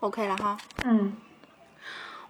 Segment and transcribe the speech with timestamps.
[0.00, 0.56] OK 了哈。
[0.84, 1.14] 嗯，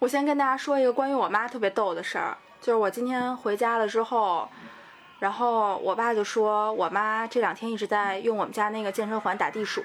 [0.01, 4.49] 我先跟大家说一个关于我妈特别逗的事儿，就是我今天回家了之后，
[5.21, 9.85] 然后我爸就说我妈这两天一直在用我们家那个健身环打地鼠，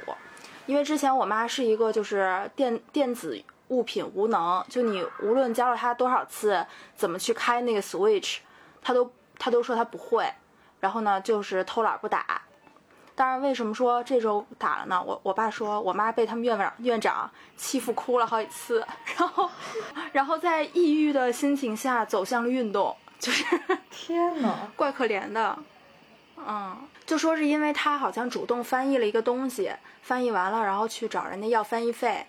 [0.66, 6.66] 因为之前我妈是一个就是电电子物品无能，就你无论教了她多少次
[6.96, 8.38] 怎么去开那个 Switch，
[8.82, 10.28] 她都她都说她不会，
[10.80, 12.42] 然后呢就是偷懒不打。
[13.16, 15.02] 当然，为什么说这周打了呢？
[15.02, 18.86] 我我爸说我妈被他们院长院长欺负哭了好几次，
[19.18, 19.50] 然后，
[20.12, 23.46] 然后在抑郁的心情下走向了运动，就是
[23.90, 25.58] 天哪，怪可怜的。
[26.38, 32.26] 嗯，就说是因为他好像主动翻译了一个东西，翻译完了，然后去找人家要翻译费，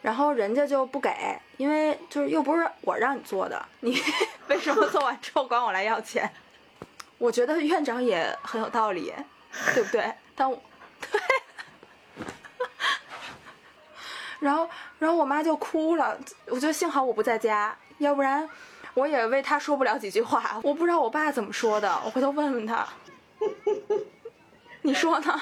[0.00, 4.00] 然后人家就不给，因为就是又不是我让你做的，你
[4.48, 6.32] 为什么做完之后管我来要钱？
[7.18, 9.12] 我觉得院长也很有道理。
[9.74, 10.14] 对不对？
[10.34, 10.60] 但我
[11.00, 11.20] 对，
[14.40, 14.68] 然后
[14.98, 16.18] 然后我妈就哭了。
[16.46, 18.48] 我觉得幸好我不在家，要不然
[18.94, 20.60] 我也为她说不了几句话。
[20.62, 22.86] 我不知道我爸怎么说的，我回头问问他。
[24.82, 25.40] 你说呢？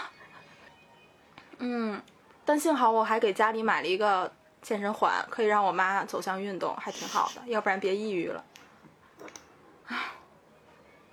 [1.58, 2.02] 嗯，
[2.44, 7.42] 但幸好我还给家里买了一个健身环，可以让我妈走向运动，还挺好的。
[7.46, 8.44] 要不然别抑郁了。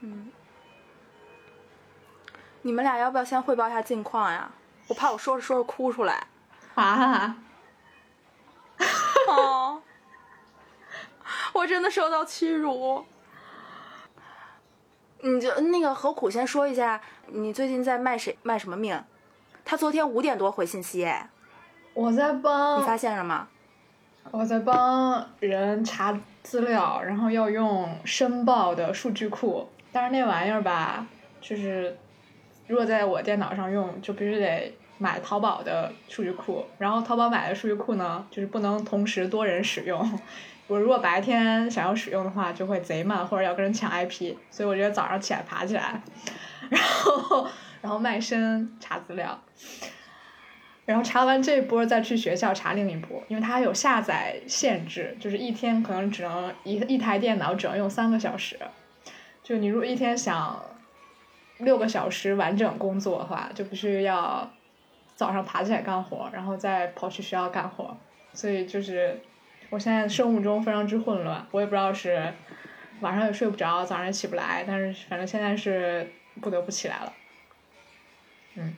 [0.02, 0.32] 嗯。
[2.62, 4.50] 你们俩要不要先汇报一下近况呀？
[4.88, 6.28] 我怕我说着说着哭出来。
[6.76, 7.36] 啊！
[9.28, 9.82] 哦，
[11.54, 13.06] 我真的受到屈辱。
[15.22, 19.04] 你就那个何苦先说一下，你最近在卖谁卖什么命？
[19.64, 21.30] 他昨天五点多回信息，哎，
[21.94, 23.48] 我在帮你发现了吗？
[24.32, 31.06] 我在帮人查资料，然后要用申报的数据库，但是那玩意儿吧，
[31.42, 31.98] 就是。
[32.70, 40.20] 如果在我电脑上用，就必须得买淘宝的数据库，然后淘宝买的数据库呢，就是不能同时多人使用。
[40.68, 44.36] 我如果白天想要使用的话，就会贼慢，或者要跟人抢 IP。
[44.52, 46.00] 所以我觉得早上起来爬起来，
[46.70, 47.48] 然后
[47.82, 49.42] 然后卖身查资料，
[50.86, 58.60] 然后查完这一波再去学校查另一波，因为它有下载限制，就是一天可能只能一一台电脑只能用三个小时，
[59.42, 60.64] 就你如果一天想。
[61.60, 64.50] 六个小时完整工作的话，就必须要
[65.16, 67.96] 早上爬起来干活，然后再跑去学校干活。
[68.34, 69.20] 所以就是
[69.70, 72.34] 我现在生物钟非常之混乱，我也不知道是
[73.02, 76.12] 晚上也睡不着，早上也起不来，但是反正现在是
[76.42, 77.14] 不得不起来了。
[78.56, 78.74] 嗯，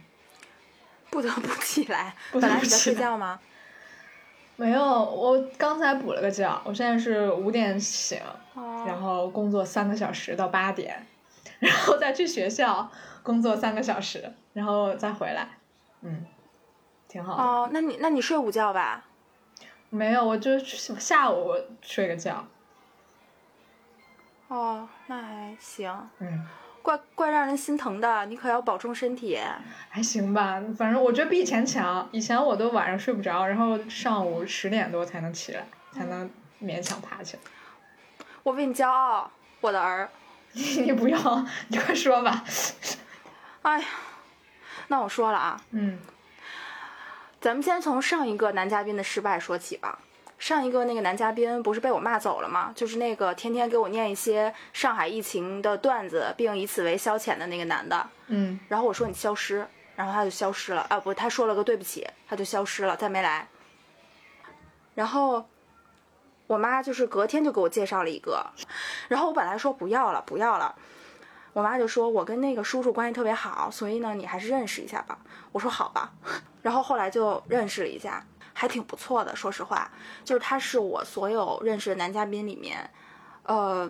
[1.09, 2.13] 不得不起来。
[2.31, 3.39] 本来你在睡觉吗？
[4.57, 6.61] 没有，我刚才补了个觉。
[6.63, 8.19] 我现在是五点醒，
[8.85, 11.03] 然后工作三个小时到八点。
[11.61, 12.91] 然后再去学校
[13.23, 15.47] 工作三个小时，然后再回来，
[16.01, 16.25] 嗯，
[17.07, 17.35] 挺好。
[17.35, 19.05] 哦，那你那你睡午觉吧？
[19.89, 22.45] 没有，我就下午睡个觉。
[24.47, 26.09] 哦，那还行。
[26.19, 26.45] 嗯。
[26.83, 29.37] 怪怪让人心疼的，你可要保重身体。
[29.87, 32.09] 还行吧，反正我觉得比以前强。
[32.11, 36.27] 以前我都晚上睡不着，然后上午十点多才能起来，才能
[36.59, 37.43] 勉强爬起来。
[38.41, 39.29] 我为你骄傲，
[39.61, 40.09] 我的儿。
[40.83, 42.43] 你不要，你快说吧。
[43.61, 43.85] 哎呀，
[44.87, 45.61] 那我说了啊。
[45.71, 45.99] 嗯。
[47.39, 49.99] 咱们先从上一个男嘉宾的失败说起吧。
[50.37, 52.71] 上一个那个男嘉宾不是被我骂走了吗？
[52.75, 58.09] 就是那个天天给我念一些上海疫情的段子，并以此为消遣的那个男的。
[58.27, 58.59] 嗯。
[58.67, 60.85] 然后我说你消失，然后他就消失了。
[60.89, 63.47] 啊，不，他说了个对不起，他就消失了，再没来。
[64.95, 65.47] 然后。
[66.51, 68.45] 我妈就是隔天就给我介绍了一个，
[69.07, 70.75] 然后我本来说不要了，不要了，
[71.53, 75.17] 我妈就说我跟那个叔叔关系特别好，所以呢你还是认识一下吧。
[75.53, 76.11] 我说好吧，
[76.61, 79.33] 然后后来就认识了一下，还挺不错的。
[79.33, 79.89] 说实话，
[80.25, 82.89] 就是他是我所有认识的男嘉宾里面，
[83.43, 83.89] 呃，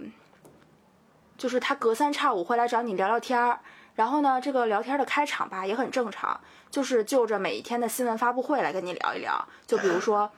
[1.40, 3.60] 就是他隔三差五会来找你聊聊天儿，
[3.96, 6.40] 然后呢这个聊天的开场吧也很正常，
[6.70, 10.32] 就是就着每一天的新闻发布会来跟你聊一聊，就比如说。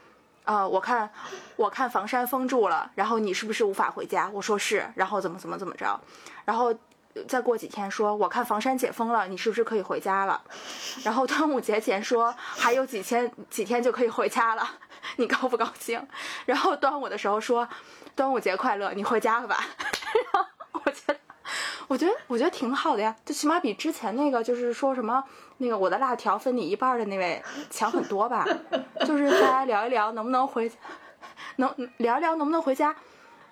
[0.44, 1.10] 啊，我看，
[1.56, 4.30] 我看房山封住了，然后你是不是无法回家？
[4.32, 5.98] 我说是，然后怎么怎么怎么着，
[6.44, 6.74] 然后
[7.26, 10.42] 再过几天说，我看房山解封了，你是不是可以回家了？
[11.02, 14.68] 然后端午节前说还有几天几天就可以回家了，
[15.16, 16.06] 你高不高兴？
[16.44, 17.66] 然后端午的时候说，
[18.14, 19.64] 端午节快乐，你回家了吧？
[20.32, 20.48] 然后
[20.84, 21.16] 我觉得。
[21.86, 25.22] 我觉得我觉得挺好的呀，就起码比之前那个就是说什么
[25.58, 28.46] 那个我的辣条分你一半的那位强很多吧。
[29.06, 30.70] 就是大家聊一聊能不能回，
[31.56, 32.94] 能聊一聊能不能回家，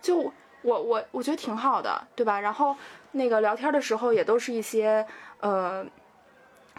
[0.00, 0.32] 就
[0.62, 2.40] 我我我觉得挺好的，对吧？
[2.40, 2.76] 然后
[3.12, 5.06] 那个聊天的时候也都是一些
[5.40, 5.84] 呃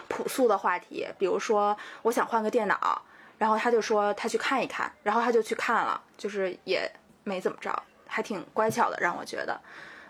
[0.07, 3.01] 朴素的话题，比如说我想换个电脑。
[3.39, 6.89] 然后他就说他去看一看，然后他就去看了，就是也
[7.25, 9.59] 没怎么着，还挺乖巧的，让我觉得。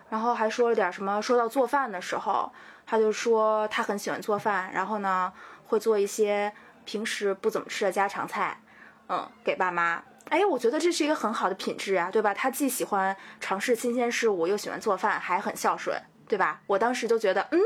[0.07, 2.51] 然后还说了点什么，说到做饭的时候，
[2.85, 5.31] 他就说他很喜欢做饭，然后呢
[5.65, 6.53] 会做一些
[6.85, 8.61] 平时不怎么吃的家常菜，
[9.09, 10.03] 嗯，给爸妈。
[10.29, 12.33] 哎，我觉得这是一个很好的品质啊，对吧？
[12.33, 15.95] 他既喜欢尝试新鲜事物，又喜欢做饭，还很孝顺，
[16.27, 16.61] 对吧？
[16.65, 17.59] 我当时就觉得，嗯，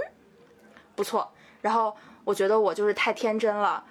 [0.95, 1.31] 不错。
[1.61, 3.83] 然后我觉得我就是太天真了，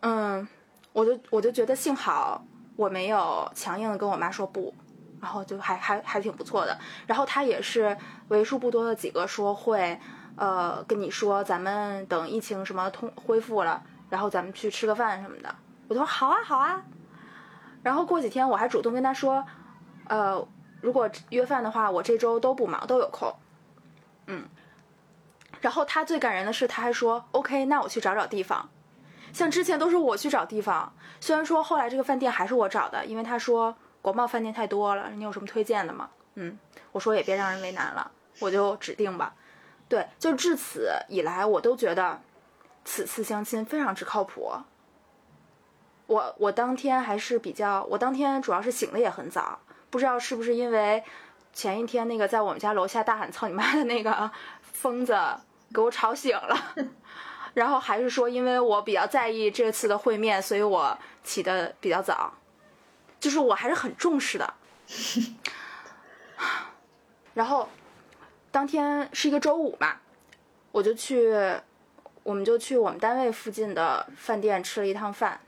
[0.00, 0.46] 嗯，
[0.92, 2.42] 我就我就觉得幸好
[2.76, 4.72] 我没有强硬的跟我妈说不，
[5.20, 6.78] 然后就还还还挺不错的。
[7.06, 7.94] 然后他也是
[8.28, 9.98] 为数不多的几个说会，
[10.36, 15.54] 呃，跟你说咱们等疫情什么通恢复了，然后咱们去吃个饭什么的。
[15.88, 16.82] 我就说好啊好啊。
[17.82, 19.44] 然后过几天我还主动跟他说，
[20.08, 20.46] 呃，
[20.80, 23.34] 如果约饭的话，我这周都不忙，都有空。
[24.26, 24.44] 嗯。
[25.60, 28.68] 然后他最感人的是，他还说 OK，那我去找找地方。
[29.32, 36.10] 像之前都是我去找地方，虽然说后来这个饭店还是我找的，因为他说国贸饭店太多了，你有什么推荐的吗？
[36.34, 36.58] 嗯，
[36.92, 38.10] 我说也别让人为难了，
[38.40, 39.34] 我就指定吧。
[39.88, 42.20] 对，就至此以来，我都觉得
[42.84, 44.52] 此次相亲非常之靠谱。
[46.06, 49.58] 我我当天还是比较，我当天主要是醒的也很早，
[49.90, 51.02] 不知道是不是因为
[51.52, 55.16] 前一天那个在我们家楼下大喊操你妈的那个疯子
[55.72, 56.74] 给我吵醒了，
[57.54, 62.34] 然后还是说因为我比较在意这次的会面，所以我起的比较早，
[63.18, 64.54] 就是我还是很重视的。
[67.32, 67.68] 然后
[68.54, 69.96] 当天是一个周五嘛，
[70.70, 71.28] 我就去，
[72.22, 75.40] 我们就去我们单位附近的饭店吃了一趟饭。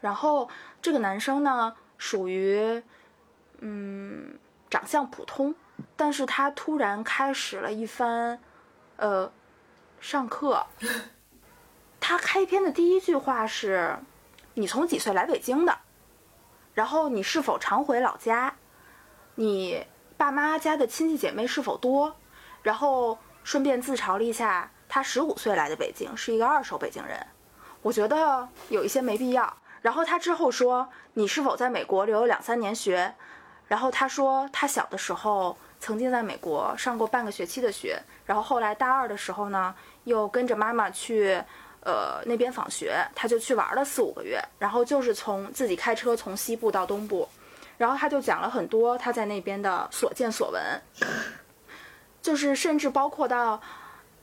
[0.00, 0.50] 然后
[0.82, 2.82] 这个男生呢，属于，
[3.60, 4.36] 嗯，
[4.68, 5.54] 长相普通，
[5.94, 8.40] 但是他突然开始了一番，
[8.96, 9.32] 呃，
[10.00, 10.66] 上课。
[12.00, 13.96] 他开篇的第一句话是
[14.54, 15.78] ：“你从几岁来北京的？
[16.74, 18.56] 然后你是否常回老家？
[19.36, 22.14] 你爸妈家的亲戚姐妹是否多？
[22.62, 27.26] 然后顺便自嘲了一下，他十五岁来的北京，是一个二手北京人。
[27.82, 33.14] 我觉得有一些没必要。”然后他之后说：“你是否在美国留了两三年学？”
[33.68, 39.74] 然后他说他小的时候曾经在美国上过半个学期的学，然后后来大二的时候呢，
[40.04, 41.38] 又跟着妈妈去，
[41.80, 47.28] 呃那边访学，他就去玩了四五个月，然后就是从自己开车从西部到东部，
[47.78, 50.62] 然后他就讲了很多他在那边的所见所闻，
[52.22, 53.60] 就是甚至包括到，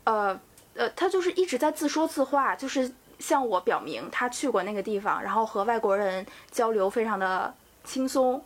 [0.03, 0.39] 呃
[0.75, 2.93] 呃，他就是一直在自说自话，就是。
[3.21, 7.53] 向我表明他去过那个地方，然后和外国人交流非常的
[7.83, 8.43] 轻松。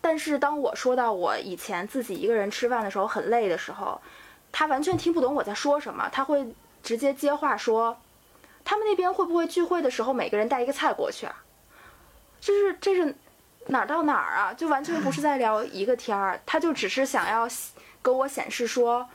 [0.00, 4.00] 但是当我说到我以前自己一个人吃饭的时候很累的时候，
[4.50, 6.08] 他完全听不懂我在说什么。
[6.10, 7.98] 他会直接接话说
[8.64, 11.44] ：“他们那边会不会聚会的时候每个人带一个菜过去啊？”
[12.40, 13.14] 就是这是
[13.66, 14.54] 哪儿到哪儿啊？
[14.54, 16.40] 就完全不是在聊一个天儿。
[16.46, 17.46] 他就只是想要
[18.00, 19.08] 跟我显示说，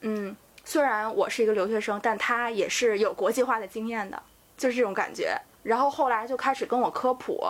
[0.00, 0.36] 嗯。
[0.64, 4.22] 虽然我是一个留学生，但他也是有国际化的经验的，
[4.54, 5.34] 就是这种感觉。
[5.62, 7.42] 然后后来就开始跟我科普，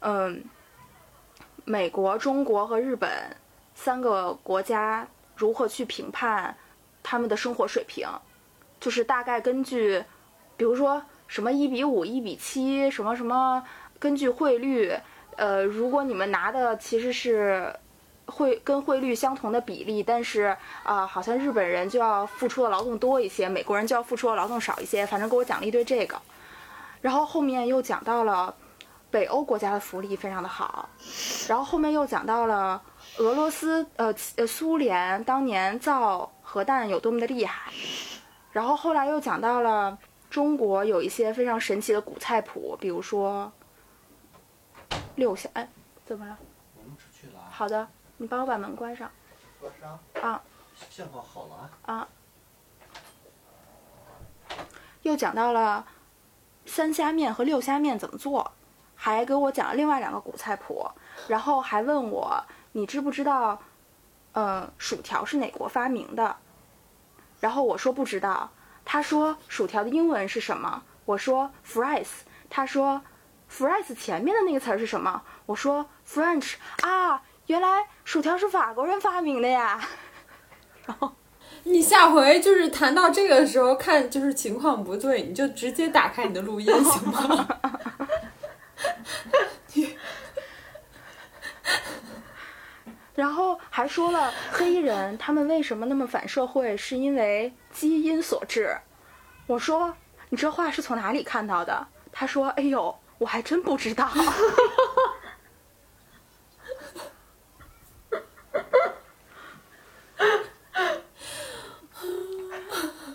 [0.00, 0.42] 嗯，
[1.66, 3.10] 美国、中国和日本
[3.74, 5.06] 三个国家
[5.36, 6.56] 如何去评判
[7.02, 8.08] 他们的生活水平，
[8.80, 10.02] 就是大概根据，
[10.56, 13.62] 比如说什么一比五、一比七，什么什么，
[13.98, 14.98] 根据汇率，
[15.36, 17.74] 呃，如果你们拿的其实是。
[18.28, 25.06] 汇跟汇率相同的比例，但是啊，好像日本人就要付出的劳动多一些，美国人就要付出的劳动少一些。
[25.06, 26.20] 反正给我讲了一堆这个，
[27.00, 28.52] 然后后面又讲到了
[29.12, 30.88] 北欧国家的福利非常的好，
[31.48, 32.82] 然后后面又讲到了
[33.18, 37.70] 俄罗斯呃呃苏联当年造核弹有多么的厉害，
[38.50, 39.96] 然后后来又讲到了
[40.28, 43.52] 中国有一些非常神奇的古菜谱，比如说
[45.16, 45.68] 六下哎
[46.04, 46.38] 怎么了？
[46.76, 47.40] 我们出去了。
[47.50, 47.88] 好的。
[48.18, 49.10] 你帮我把门关上。
[49.60, 49.98] 关上。
[50.22, 50.40] 啊。
[50.88, 51.70] 信号好了。
[51.82, 52.08] 啊。
[55.02, 55.86] 又讲到了
[56.64, 58.52] 三虾面和六虾面怎么做，
[58.94, 60.88] 还给我讲了另外两个古菜谱，
[61.28, 63.60] 然后还问我你知不知道，
[64.32, 66.36] 呃，薯条是哪国发明的？
[67.40, 68.50] 然后我说不知道。
[68.84, 70.82] 他说薯条的英文是什么？
[71.04, 72.06] 我说 fries。
[72.48, 73.02] 他说
[73.50, 75.22] fries 前面的那个词儿是什么？
[75.46, 76.54] 我说 French。
[76.82, 77.22] 啊。
[77.46, 79.80] 原来薯条是法国人发明的呀，
[80.84, 81.12] 然后
[81.62, 87.48] 你下回就是谈到这个的时候，看就是情况不对，你就直接打开你的录音 行吗？
[93.14, 98.76] 然后还说了黑人他们为什么那么反社会，是因为基因所致。
[99.46, 99.94] 我说
[100.30, 101.86] 你这话是从哪里看到的？
[102.10, 104.08] 他说：“哎呦，我还真不知道。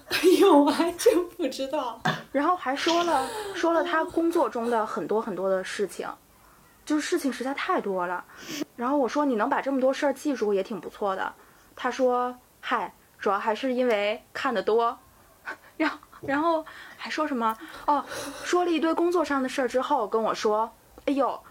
[0.10, 2.02] 哎呦，我还真不知道。
[2.32, 6.08] ”然后还说了说了他工作中的很多很多的事情，
[6.86, 8.24] 就是事情实在太多了。
[8.76, 11.34] 然后我说：“你能把这么多事儿记住也挺不错的。”
[11.76, 14.98] 他说：“嗨，主要还是因为看得多。
[15.78, 16.66] ”然后然后
[16.98, 18.06] 还说什么哦，
[18.44, 20.72] 说了一堆工作上的事儿之后跟我说
[21.06, 21.42] ：“哎呦，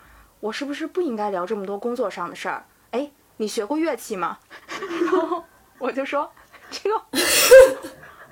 [0.40, 2.64] 我是不是不应该聊这么多工作上的事儿？
[2.92, 4.38] 哎，你学过乐器吗？”
[5.02, 5.44] 然后
[5.78, 6.30] 我就说
[6.70, 7.02] ：“这个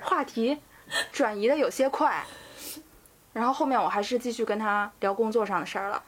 [0.01, 0.57] 话题
[1.11, 2.25] 转移的有些快。”
[3.33, 6.01] 然后后面我还是继续跟他聊工作上的事儿了。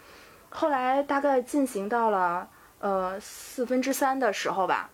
[0.50, 4.90] 后来大概进行到了呃四分之三的时候吧，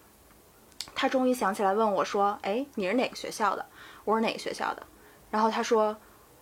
[0.93, 3.65] 他终于想起来问我说：“哎，你是哪个学校的？”
[4.03, 4.83] 我说：“哪个学校的？”
[5.29, 5.95] 然后他说：“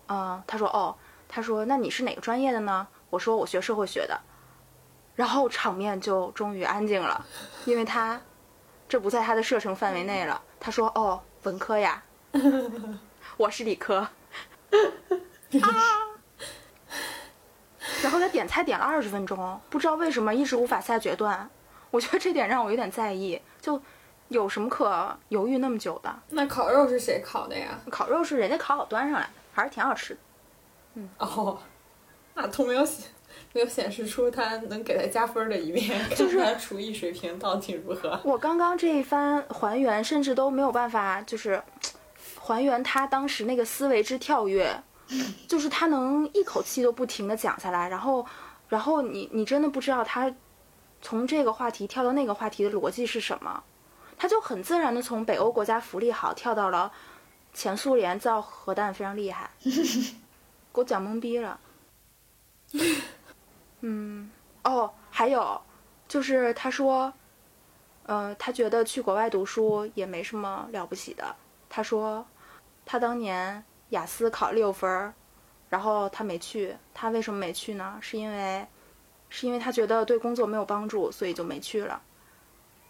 [0.08, 0.96] 嗯、他说哦，
[1.28, 4.20] 他说那你是哪个专业的呢？”我说：“我学社会学的。”
[5.16, 7.26] 然后场面就终于安静了，
[7.66, 8.20] 因为他
[8.88, 10.42] 这不在他的射程范围内了。
[10.60, 12.04] 他说：“哦，文科呀，
[13.38, 14.08] 我是理科。
[18.04, 21.50] ”然后他点菜点了二十分钟，不知道为什么一直无法下决断。
[21.92, 23.82] 我觉得这点让我有点在意，就
[24.30, 26.14] 有什么可犹豫那么久的？
[26.30, 27.80] 那烤肉是谁烤的呀？
[27.90, 30.20] 烤肉是人家烤好端上来，还是挺好吃的。
[30.96, 31.60] 嗯哦，
[32.34, 33.10] 那都没有显
[33.54, 38.20] 没有显示出他能给他加分的一面， 就是看他厨艺水平到底如何。
[38.24, 41.62] 我刚刚这一番还原，甚至都没有办法，就是
[42.40, 44.82] 还原他当时那个思维之跳跃，
[45.48, 48.26] 就是他能一口气都不停的讲下来，然后，
[48.70, 50.34] 然后你你真的不知道他
[51.02, 53.64] 从这个话题跳到那个话题的逻辑是什么，
[54.18, 56.92] 他就很自然的从北欧国家福利好跳到了
[57.54, 61.60] 前苏联造核弹非常厉害， 给我讲懵逼了。
[63.82, 64.32] 嗯，
[64.64, 65.62] 哦，还有
[66.08, 67.14] 就是他说。
[68.08, 71.36] 呃，他觉得去国外读书也没什么了不起的。
[71.68, 72.24] 他说，
[72.86, 75.12] 他当年雅思考六分儿，
[75.70, 76.78] 然后他没去。
[76.94, 77.98] 他为什么没去呢？
[78.02, 78.64] 是因为，
[79.30, 82.00] 是因为他觉得对工作没有帮助，所以就没去了。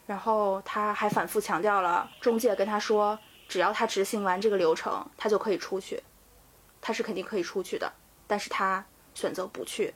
[0.06, 6.04] 然后他还反复强调了，中介跟他说，只要他执行完这个流程，他就可以出去。
[6.82, 7.92] 他是肯定可以出去的，
[8.28, 8.86] 但是他
[9.16, 9.94] 选择不去。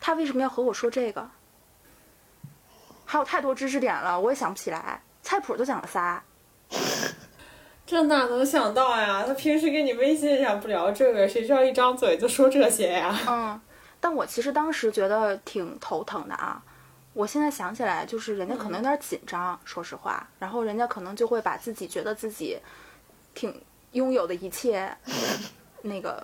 [0.00, 1.30] 他为什么要和我说这个？
[3.04, 5.00] 还有太多知识点了，我也想不起来。
[5.22, 6.20] 菜谱就讲了仨，
[7.86, 9.22] 这哪能想到呀？
[9.24, 13.16] 他平时跟你微信上不聊这个，谁知道一张嘴就说这些呀？
[13.28, 13.60] 嗯，
[14.00, 16.60] 但我其实当时觉得挺头疼的啊。
[17.16, 22.58] 我现在想起来，就是人家可能有点紧张，说实话，然后人家可能就会把自己觉得自己
[23.34, 23.58] 挺
[23.92, 24.94] 拥有的一切，
[25.80, 26.22] 那个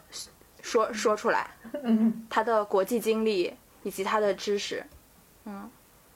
[0.61, 1.51] 说说出来，
[1.83, 4.85] 嗯，他的国际经历以及他的知识，
[5.47, 5.67] 嗯，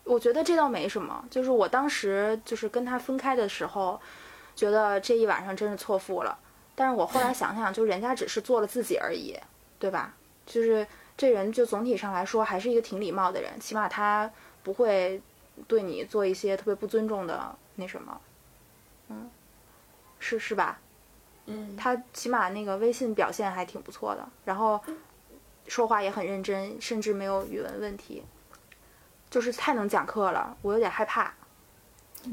[0.04, 1.25] 我觉得这倒没什么。
[1.30, 3.99] 就是我当时就是跟他分开的时候，
[4.54, 6.38] 觉得这一晚上真是错付了。
[6.75, 9.35] 但是我后来想想，就人家只是做了自己而已，
[9.78, 10.14] 对吧？
[10.45, 14.30] 就是这人就总体上来说还是一个挺礼貌的人，起码他
[14.66, 15.23] 不会
[15.68, 18.20] 对你做一些特别不尊重的那什么，
[19.11, 19.30] 嗯，
[20.18, 20.80] 是是吧？
[21.46, 24.80] 嗯，他起码那个微信表现还挺不错的，然后
[25.68, 28.25] 说话也很认真，甚至没有语文问题，
[29.30, 31.32] 就是太能讲课了，我有点害怕。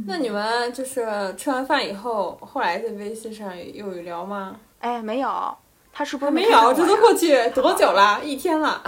[0.08, 4.60] 那你们就是吃完饭以后，后来在微信上又有聊吗？
[4.80, 5.56] 哎，没有，
[5.92, 8.20] 他是不是没有，这都过去多久了？
[8.26, 8.84] 一天了。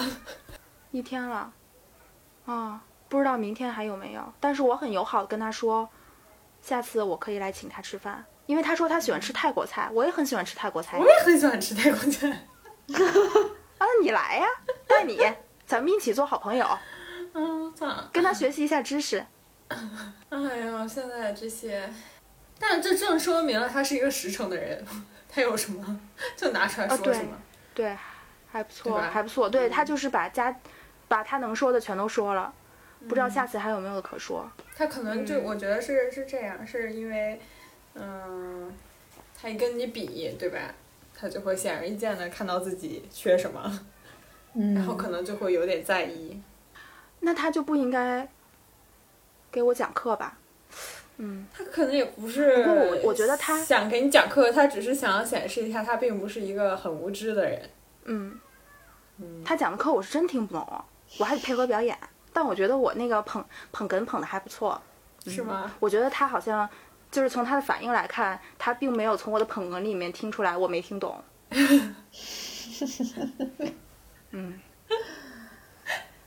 [0.90, 1.54] 一天了，
[2.46, 4.34] 啊、不知道明天还有没有。
[4.40, 5.90] 但是我很友好的跟他说，
[6.62, 11.06] 下次我可以来请他吃饭，因为他说他喜欢吃泰国菜，我也很喜欢吃泰国菜我。
[11.06, 12.30] 也很喜欢吃泰国菜。
[12.90, 14.48] 啊，那你来呀，
[14.88, 15.20] 带你，
[15.66, 16.68] 咱们一起做好朋友，
[17.34, 18.10] 嗯，算了。
[18.14, 19.26] 跟他学习一下知识。
[20.30, 21.92] 哎呀，现在这些，
[22.60, 24.86] 但这正说明了他是一个实诚的人。
[25.28, 26.00] 他有什么
[26.38, 27.38] 就拿出来说什么。
[27.74, 27.94] 对，
[28.50, 29.50] 还不错，还不错。
[29.50, 30.56] 对嗯他就是把家，
[31.10, 32.54] 把他能说的全都说了，
[33.08, 34.50] 不嗯知道下次还有没有可说。
[34.76, 37.40] 他可能就嗯我觉得是是这样，是因为，
[37.94, 38.72] 嗯，
[39.40, 40.60] 他一跟你比，对吧？
[41.18, 43.80] 他就会显而易见的看到自己缺什么，
[44.54, 46.42] 嗯，然后可能就会有点在意。
[47.22, 48.28] 那他就不应该
[49.52, 50.38] 给我讲课吧？
[51.18, 57.70] 嗯，他可能也不是，不过我我觉得他想给你讲课，他只是想要显示一下他并不是一个很无知的人。
[58.04, 58.38] 嗯，
[59.20, 60.86] 嗯，他讲的课我是真听不懂，
[61.20, 61.98] 我还得配合表演。
[62.36, 64.82] 但我觉得我那个捧捧哏捧的还不错，
[65.26, 65.72] 是吗？
[65.80, 66.70] 我觉得他好像
[67.10, 71.24] 就是从他的反应来看，他并没有从我的捧哏里面听出来我没听懂。
[74.32, 74.60] 嗯，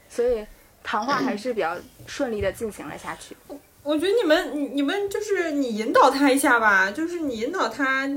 [0.08, 0.46] 所以
[0.82, 3.36] 谈话还是比较顺利的进行了下去。
[3.82, 8.08] 我觉得你们你你们就是你引导他一下吧，就是你引导他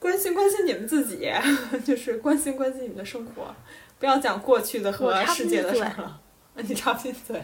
[0.00, 1.32] 关心关心你们自己，
[1.86, 3.54] 就是关心关心你们的生活，
[4.00, 6.20] 不要讲过去的和世界的事儿了。
[6.62, 7.42] 你插不进嘴。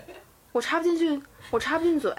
[0.53, 2.15] 我插不进去，我插不进嘴。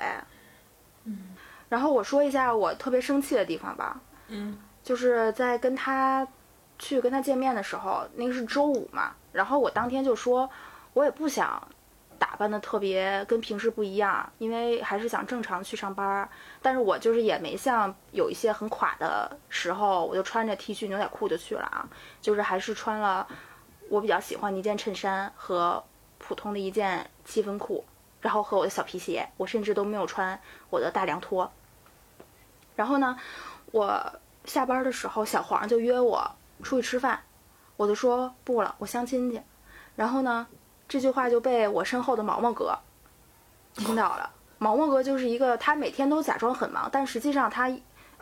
[1.06, 1.36] 嗯
[1.70, 6.28] 然后我说一下我特别生气的地方吧，嗯就是在跟他
[6.78, 10.48] 去跟他见面的时候，那个是周五嘛，然后我当天就说，
[10.94, 11.68] 我也不想
[12.20, 16.30] 打扮的特别跟平时不一样，因为还是想正常去上班儿。
[16.62, 21.90] 但是我就是也没像有一些很垮的时候，我就穿着 T 恤牛仔裤就去了啊，
[22.22, 23.28] 就是还是穿了
[23.90, 25.84] 我比较喜欢的一件衬衫和
[26.26, 27.84] 普通的一件七分裤，
[28.22, 30.40] 然后和我的小皮鞋，我甚至都没有穿
[30.70, 31.52] 我的大凉拖。
[32.78, 33.20] 然后呢，
[33.72, 34.14] 我
[34.46, 36.32] 下班的时候，小黄就约我
[36.64, 37.20] 出去吃饭，
[37.76, 39.42] 我就说不了，我相亲去。
[39.98, 40.48] 然后呢，
[40.88, 42.80] 这句话就被我身后的毛毛哥
[43.74, 44.32] 听到了。
[44.60, 47.70] 毛毛哥就是一个他每天都假装很忙，但实际上他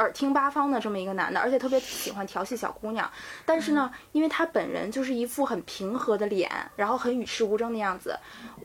[0.01, 3.10] 耳听八方的这么一个男的，而且特别喜欢调戏小姑娘。
[3.46, 8.17] 但是呢，因为他本人就是一副很平和的脸，然后很与世无争的样子，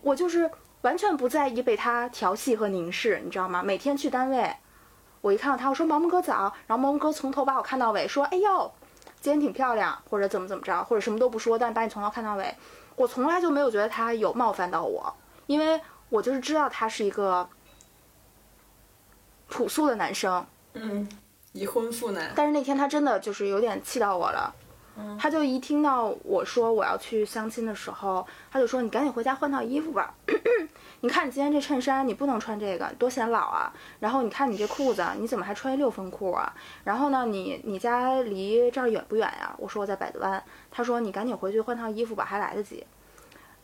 [0.02, 0.50] 我就是
[0.80, 3.62] 完全不在意被他调戏和凝视，你知道吗？
[3.62, 4.56] 每天去单位，
[5.20, 8.72] 我一看到他，我说毛毛哥早，然后毛毛哥从头把我看到尾，说哎呦，
[9.20, 12.54] 今天挺漂亮，或者怎么怎么着，或者什么都不说，但把你从头看到尾。
[12.96, 15.14] 我从来就没有觉得他有冒犯到我，
[15.46, 15.78] 因为
[16.08, 17.46] 我就是知道他是一个
[19.48, 21.06] 朴素的男生，嗯，
[21.56, 22.30] 已婚妇男。
[22.36, 24.54] 但是那天他真的就是有点气到我了。
[25.18, 30.14] 他就一听到我说我要去相亲的时候，他就说：“你赶紧回家换套衣服吧。
[31.00, 33.70] 你看你今天这衬衫，你不能穿这个，多显老啊。
[34.00, 36.50] 然后你看你这裤子，你怎么还穿一六分裤啊？
[36.82, 39.54] 然后呢，你你家离这儿远不远呀？
[39.58, 40.42] 我说我在百子湾。
[40.70, 42.82] 他说你赶紧回去换套衣服吧，还来得及。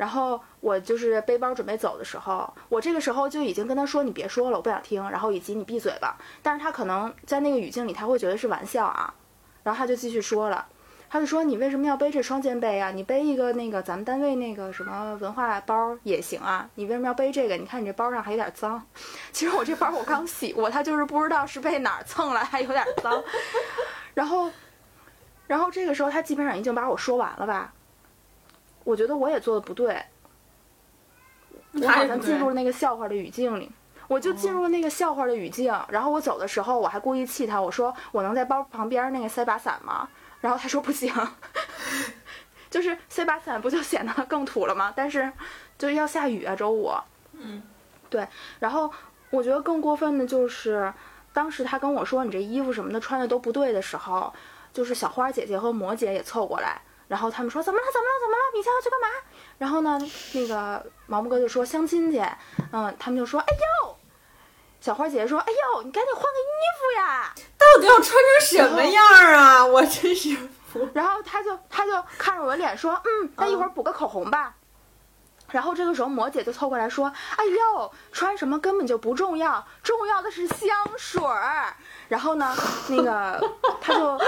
[0.03, 6.19] 然后我就是背包准备走的时候，我这个时候就已经跟他说你别说了，我不想听，然后以及你闭嘴吧。
[6.43, 9.15] 但是他可能在那个语境里，他会觉得是玩笑啊，
[9.63, 10.67] 然后他就继续说了。
[11.09, 12.91] 他就说：“你为什么要背这双肩背啊？
[12.91, 16.69] 你背一个那个咱们单位那个什么文化包也行啊。
[16.75, 17.57] 你为什么要背这个？
[17.57, 18.85] 你看你这包上还有点脏。
[19.31, 23.23] 其实我这包我刚洗过，他就是不知道是被哪儿蹭了，还有点脏。
[24.15, 24.51] 然后，
[25.47, 27.73] 然后这个时候他基本上已经把我说完了吧？
[28.85, 30.05] 我觉得我也做的不对，
[31.73, 33.71] 我好像进入了那个笑话的语境里。”
[34.09, 40.07] 我就进入了那个笑话的语境，然后我走的时候，我还故意气他，我说我能在包旁边那个塞把伞吗？
[40.43, 41.11] 然后他说不行，
[42.69, 44.93] 就是塞把伞不就显得更土了吗？
[44.95, 45.33] 但是
[45.79, 46.91] 就是要下雨啊，周五。
[47.33, 47.63] 嗯，
[48.11, 48.27] 对。
[48.59, 48.93] 然后
[49.31, 50.93] 我觉得更过分的就是，
[51.33, 54.31] 当时他跟我说你这衣服什么的穿的都不对的时候，
[54.75, 57.87] 就是小花姐姐和魔姐也凑过来，然后他们说怎么了？
[57.93, 58.13] 怎么了？
[58.23, 58.43] 怎么了？
[58.55, 59.07] 你现在去干嘛？
[59.59, 60.01] 然后呢，
[60.33, 62.25] 那个毛毛哥就说相亲去，
[62.73, 63.97] 嗯，他们就说哎呦。
[64.81, 67.33] 小花姐姐说：“哎呦，你赶紧换个衣服呀！
[67.57, 69.65] 到底要穿成什么样啊？
[69.65, 70.37] 我真是
[70.73, 70.89] 服。
[70.93, 74.57] 然后他就他就看着我的脸说：“嗯，那一会儿补个口红吧。
[75.53, 81.73] 然后这个时候魔姐就凑过来说：“哎呦，穿什么根本就不重要，重要的是香水儿。”
[82.09, 82.53] 然后呢，
[82.89, 83.41] 那个
[83.81, 84.21] 他就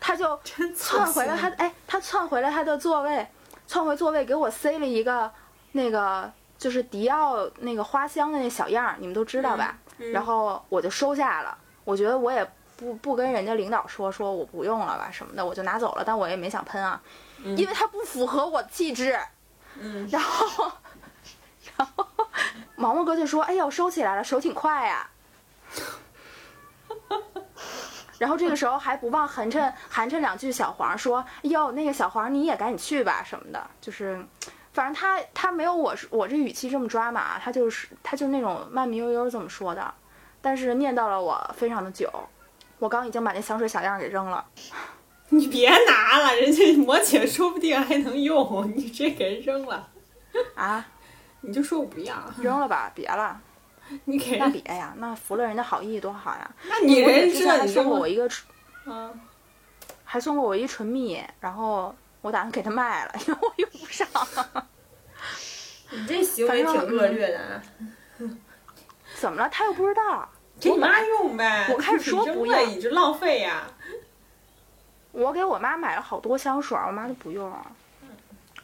[0.00, 0.40] 他就
[0.74, 3.26] 窜回了他哎，他窜回了他的座位，
[3.68, 5.30] 窜回座位给我塞了一个
[5.72, 9.76] 那个就是迪奥那个花香的那小样儿，你们都知道吧？
[9.98, 11.56] 嗯然后我就收下了。
[11.84, 12.42] 我觉得我也
[12.78, 16.02] 不不跟人家领导说说我不用了吧什么的，我就拿走了。
[16.02, 16.98] 但我也没想喷啊，
[17.44, 19.18] 因为它不符合我气质。
[19.78, 20.72] 嗯，然后，
[21.76, 22.06] 然后
[22.76, 25.08] 毛毛哥就说：“哎呀，我收起来了，手挺快呀、
[28.20, 34.22] 然后这个时候还不忘寒碜寒碜两句小黄说：“哎呦，那个小黄你也赶紧去吧什么的。”就是，
[34.74, 39.94] 反正他他没有我我这语气这么抓马，他就是他就那种慢悠悠这么说的，
[40.42, 42.12] 但是念叨了我非常的久。
[42.78, 44.44] 我刚已经把那香水小样给扔了，
[45.30, 49.88] 你别拿了，人家 魔姐说不定还能用，你直接给人扔了，
[50.54, 50.86] 啊，
[51.40, 53.40] 你就说我不要，扔了吧，别了，
[54.04, 56.50] 你给那人，别呀，那服了人家好意多好呀。
[56.68, 58.46] 那你人知道之前还送过我一个唇，
[58.86, 59.20] 嗯，
[60.04, 64.06] 还送过我一唇蜜，然后我打算给他卖了， 因为我用不上。
[65.90, 67.62] 你这行为挺恶劣的啊，
[69.16, 69.48] 怎么了？
[69.50, 70.28] 他又不知道。
[70.60, 73.62] 给你妈用呗，我开始说不要你这浪费呀，
[75.10, 77.50] 我给我妈买了好多香水，我妈都不用。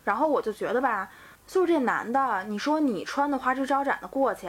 [0.05, 1.11] 然后我就觉得吧，
[1.47, 4.47] 就是这男的，你说你穿的花枝招展的过去，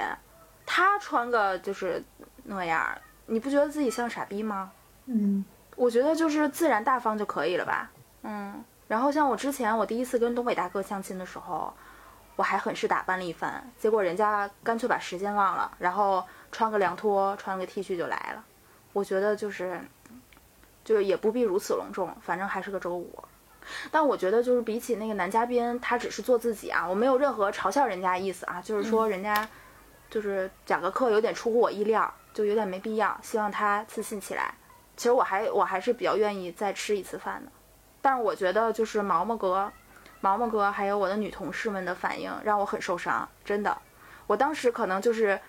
[0.68, 2.04] 他穿个就是
[2.44, 2.86] 那样，
[3.26, 4.72] 你不觉得自己像傻逼吗？
[5.06, 5.44] 嗯，
[5.76, 7.90] 我觉得就是自然大方就可以了吧。
[8.24, 11.74] 嗯，然后像我之前我第一次跟东北大哥相亲的时候，
[12.36, 18.44] 我还很是打扮了一番，结果人家干脆把时间忘了，然后穿个凉拖，穿个 T 恤就来了。
[18.92, 19.80] 我觉得就是，
[20.84, 23.24] 就是也不必如此隆重，反正还是个周五。
[23.92, 29.48] 但我觉得就是比起那个男嘉宾，他只是做自己啊，我没有任何嘲笑人家意思啊，就是说人家
[30.10, 34.54] 就是讲个课有点出乎我意料，就有点没必要，希望他自信起来。
[34.96, 37.52] 其实我还我还是比较愿意再吃一次饭的，
[38.02, 39.72] 但是我觉得就是毛毛哥、
[40.22, 43.78] 毛毛哥还有我的女同事们的反应让我很受伤，真的。
[44.26, 45.40] 我当时可能就是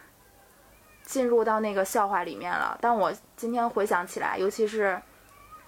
[1.02, 5.00] 进入到那个笑话里面了，但我今天回想起来，尤其是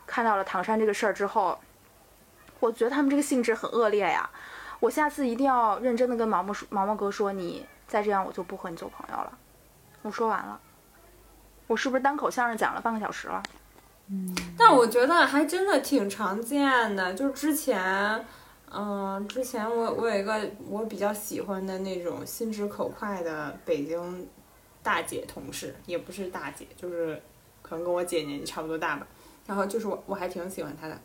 [0.07, 1.59] 看到了唐山这个事儿之后，
[2.59, 4.29] 我觉得他们这个性质很恶劣呀。
[4.81, 9.38] 我下次一定要认真的跟毛毛说，毛毛哥说，你再这样我就不和你做朋友了。
[10.03, 10.59] 我说完了，
[11.66, 13.42] 我是不是单口相声讲了半个小时了？
[14.09, 18.24] 嗯但我觉得还真的挺常见的，就是之前，
[18.72, 24.29] 嗯、之前我我有一个我比较喜欢的那种心直口快的北京
[24.83, 27.20] 大姐同事，也不是大姐，就是
[27.62, 29.07] 可能跟我姐年纪差不多大吧。
[29.46, 30.96] 然后就是我我还挺喜欢她的，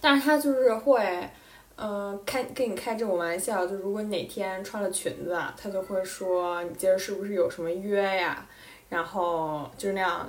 [0.00, 1.30] 但是她就是会，
[1.76, 8.46] 嗯、开跟你开这种玩笑，就如果哪天穿了裙子，他就会说你今儿是不是有什么约呀？
[8.88, 10.26] 然后就是那样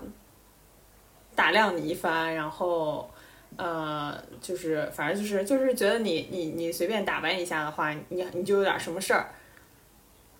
[1.35, 3.09] 打量你一番，然后
[3.55, 9.29] 呃，就是反正就是就是觉得你你你随便打扮一下的话，你你就有点什么事儿，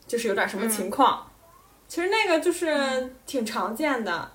[0.06, 1.26] 就是有点什么情况。
[1.88, 4.30] 其实那个就是挺常见的。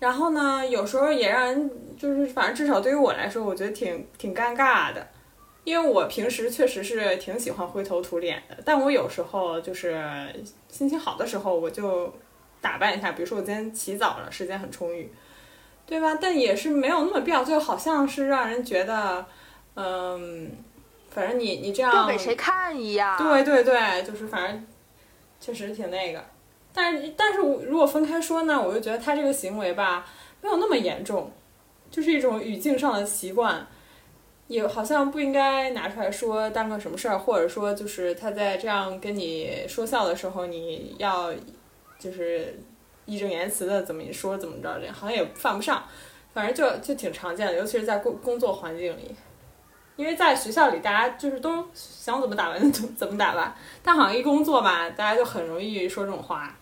[0.00, 5.06] 然后呢，有时候也让人就是，反正至少对于我来说，我觉得挺挺尴尬的，
[5.64, 10.00] 因为我平时确实是挺喜欢灰头土脸的，但我有时候就是
[10.68, 12.12] 心情好的时候，我就
[12.60, 15.10] 打扮一下，比如说我今天起早了，时间很充裕，
[15.86, 16.18] 对吧？
[16.20, 19.24] 但也是没有那么必要，就好像是让人觉得，
[19.74, 20.50] 嗯，
[21.10, 23.16] 反正你你这样要给谁看一样？
[23.16, 24.66] 对对对，就是反正
[25.40, 26.24] 确实挺那个，
[26.72, 30.06] 但是但是我如果分开说呢，我就觉得他这个行为吧
[30.42, 31.32] 没有那么严重，
[31.90, 33.66] 就是一种语境上的习惯，
[34.46, 41.32] 也好像不应该拿出来说当个什么事儿，或者说就是他在这样跟你说笑的时候，你要
[41.98, 42.58] 就是
[43.06, 45.82] 义正言辞的怎么说怎么着，这好像也犯不上，
[46.32, 49.14] 反正就就挺常见的，尤其是在工工作环境里。
[49.96, 56.52] 因为在学校里，大家就是都想怎么打扮就怎么怎么打扮，但好像一工作吧，大家就很容易说这种话。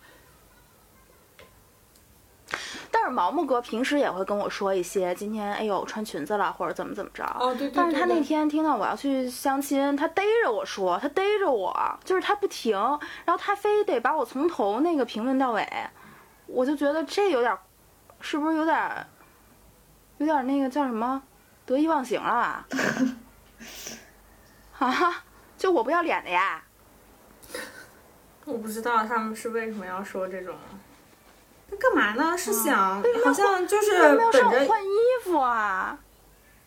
[3.03, 7.21] 但是毛毛哥平时也会跟我说一些，今天哎呦穿裙子了，或者怎么怎么着。
[7.37, 12.77] 哦，对对对但是他那天听到我要去相亲，他逮着我说，他逮着我，就是他不停，
[13.25, 15.67] 然后他非得把我从头那个评论到尾，
[16.45, 17.53] 我就觉得这有点，
[18.21, 19.05] 是不是有点，
[20.19, 21.21] 有点那个叫什么
[21.65, 22.65] 得意忘形了啊？
[24.79, 25.23] 啊，
[25.57, 26.63] 就我不要脸的呀？
[28.45, 30.55] 我不知道他们是为什么要说这种。
[31.69, 32.37] 那干嘛呢？
[32.37, 34.89] 是想、好像就是本着让我换衣
[35.23, 35.97] 服啊？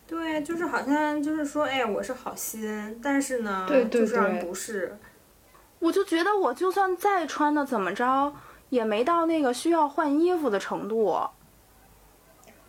[0.06, 4.96] 对，就是好像就是说，哎，我是好心，但是呢，对对就是让人对不是。
[5.78, 8.32] 我就觉得我就算再穿的怎么着，
[8.70, 11.20] 也没到那个需要换衣服的程度。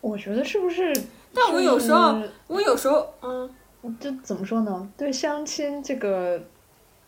[0.02, 0.94] 我觉得是不是？
[1.34, 3.50] 但我有时候就是我有时候，嗯，
[4.00, 4.90] 这怎么说呢？
[4.98, 6.42] 对相亲这个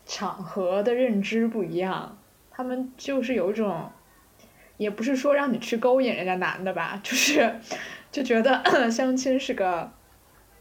[0.06, 2.18] 场合的认知不一样，
[2.52, 3.92] 他们就是有一种，
[4.80, 7.60] 也不是说让你去勾引人家男的吧，就是
[8.12, 9.92] 就觉得 相亲是个，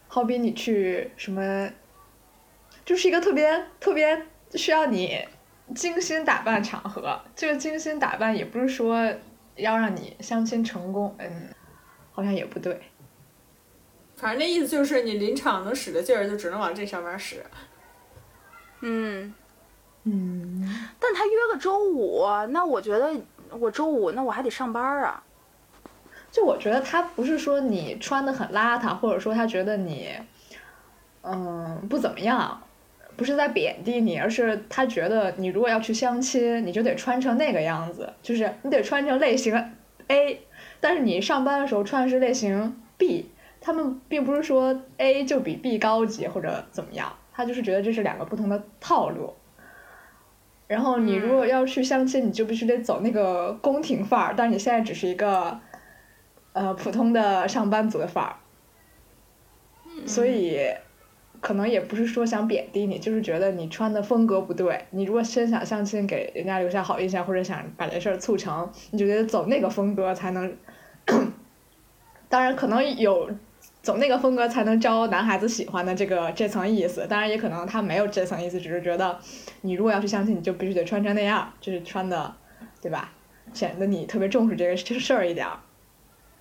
[0.08, 1.70] 好比你去什么，
[2.84, 5.24] 就是一个特别特别需要你
[5.72, 7.20] 精心打扮场合。
[7.36, 9.08] 这个精心打扮也不是说
[9.54, 11.54] 要让你相亲成功，嗯，
[12.10, 12.80] 好像也不对。
[14.16, 17.40] 反正那意思就是你临场能使的劲儿，就只能往这上面使。
[18.80, 19.32] 嗯，
[20.02, 23.14] 嗯，但他约个周五，那我觉得
[23.58, 25.22] 我周五那我还得上班啊。
[26.30, 30.10] 就我觉得他不是说你穿的很邋遢，或者说他觉得你，
[31.22, 32.62] 嗯，不怎么样，
[33.16, 39.72] 不是在贬低你，而是他觉得你如果要去相亲，你就得穿成那个样子，就是你得穿成类型
[40.08, 40.42] A，
[40.80, 43.30] 但是你上班的时候穿的是类型 B，
[43.62, 49.34] 他们并不是说 A 就比 B 高级或者怎么样，他就是觉得这是两个不同的套路。
[50.68, 55.58] 然后你如果要去相亲，你就必须得走那个宫廷范儿，但是你现在只是一个，
[56.52, 58.36] 呃，普通的上班族的范儿，
[60.06, 60.60] 所以
[61.40, 64.84] 可能也不是说想贬低你，就是觉得你穿的风格不对。
[64.90, 70.54] 你如果真想相亲，给人家留下好印象，或者想把这事儿促成，你就得走那个风格才能。
[72.28, 73.30] 当然，可能有
[73.88, 77.06] 走那个风格才能招男孩子喜欢的这个这层意思。
[77.08, 79.18] 当然，也可能他没有这层意思，只是觉得
[79.62, 82.36] 你如果要去相亲，你就必须得穿成那样，就是穿的，
[82.82, 83.10] 对吧？
[83.54, 85.58] 显得你特别重视这个这事儿一点儿。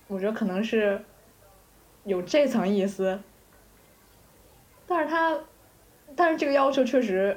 [0.08, 1.02] 我觉得可能是
[2.04, 3.18] 有这层意思，
[4.86, 5.34] 但是他，
[6.14, 7.34] 但是这个要求确实，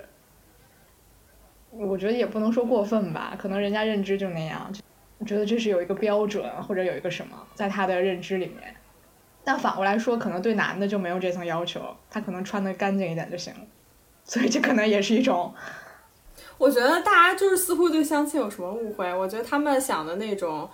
[1.70, 4.70] 我觉得也不能说过分吧，可能人家认知就那样，
[5.26, 8.76] 觉得这是有一个标准或者有一个什么，在他的认知里面。
[9.44, 13.60] 但反过来说，可能对男的就没有这层要求，他可能穿的干净一点就行了，
[14.24, 15.54] 所以这可能也是一种。
[16.58, 19.12] 我觉得大家就是似乎对相亲有什么误会？
[19.12, 20.70] 我觉得他们想的那种，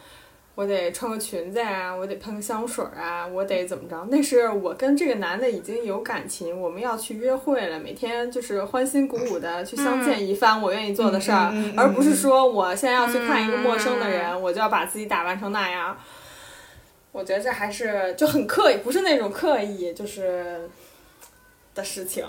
[0.53, 4.06] 我得穿个裙子啊，我得喷个香水啊，我得怎么着？
[4.12, 15.97] 那是我跟这个男的已经有感情，我们要去约会了，每天就是欢欣鼓舞的去相见一番，我愿意做的事儿，而不是说我现在要去看一个陌生的人，我就要把自己打扮成那样。
[17.17, 20.69] 我觉得这还是就很刻意，不是那种刻意，就是
[21.73, 22.23] 的事情。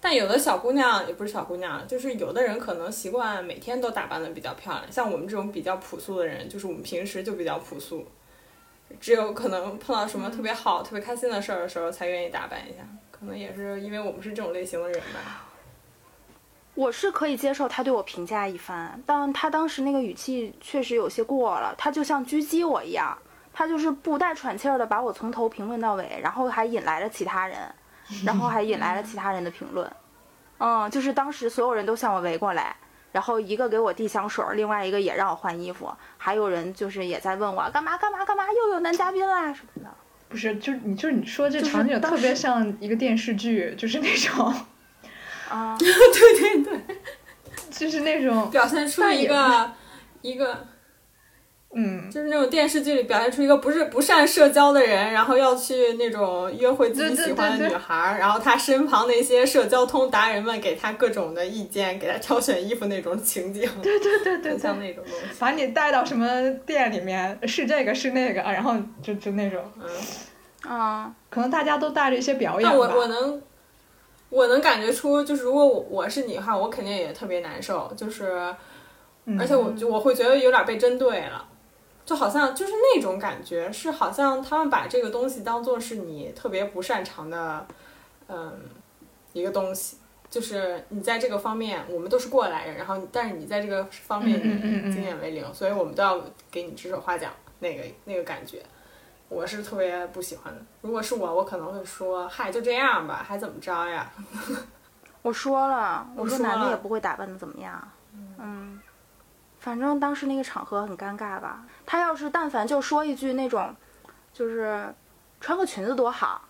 [0.00, 8.04] 但有的小姑娘也不是小姑娘，就是有的人可能习惯每天都打扮的比较漂亮，像我们这种比较朴素的人，就是我们平时就比较朴素，
[8.98, 12.78] 只有可能碰到什么特别好、特别开心的事儿的时候才愿意打扮一下，
[13.12, 15.46] 可能也是因为我们是这种类型的人吧。
[16.74, 23.16] 我是可以接受他对我评价一番，但他当时那个语气确实有些过了，他就像狙击我一样，
[23.52, 27.58] 他就是不带喘气儿的把我从头评论到尾，然后还引来了其他人，
[28.24, 29.90] 然后还引来了其他人的评论，
[30.58, 32.74] 嗯，就是当时所有人都向我围过来，
[33.12, 39.90] 然后一个给我递香水儿，另外一个也让我换衣服，还有人就是也在问我干嘛干嘛干嘛，又有男嘉宾啦什么的。
[40.28, 44.54] 不是，就是你就是你说这场景特别像一个电视剧，就是那种，
[45.50, 46.96] 啊， 对对对，
[47.70, 49.70] 就是那种， 表现出一个
[50.22, 50.66] 一个
[51.72, 57.70] 嗯，就是那种电视剧里表现出一个不是不善社交的人，然后要去那种约会自己喜欢的对对。
[57.70, 65.20] 女孩儿，然后他身旁那些社交通达人们给他各种的意见，给他挑选衣服那种情景，对对对对很像，那种东西。
[65.38, 72.94] 把你带到什么店里面，是这个是那个，然后就就那种，嗯，啊，可能大家都带着一些表演但我吧。
[72.96, 73.40] 我能
[74.30, 78.54] 我能感觉出，就是如果我我是你的话，我肯定也特别难受，就是
[79.26, 81.46] 嗯而且我就我会觉得有点被针对了。
[82.06, 87.66] 就好像就是那种感觉，是好像他们把这个东西当做是你特别不擅长的，
[88.28, 88.58] 嗯，
[89.32, 89.98] 一个东西。
[90.28, 94.40] 就是你在这个方面，我们都是过来人，然后但是你在这个方面
[94.92, 96.20] 经验为零，所以我们都要
[96.52, 98.62] 给你指手画脚，那个那个感觉，
[99.30, 100.60] 我是特别不喜欢的。
[100.82, 104.10] 如果是我，我可能会说，嗨，就这样吧，还怎么着呀？
[105.22, 107.80] 我说了，我说男的也不会打扮的怎么样，
[108.38, 108.80] 嗯，
[109.60, 111.62] 反正当时那个场合很尴尬吧。
[111.86, 113.74] 他要是但凡就说一句那种，
[114.32, 114.92] 就是
[115.40, 116.42] 穿个裙子多好，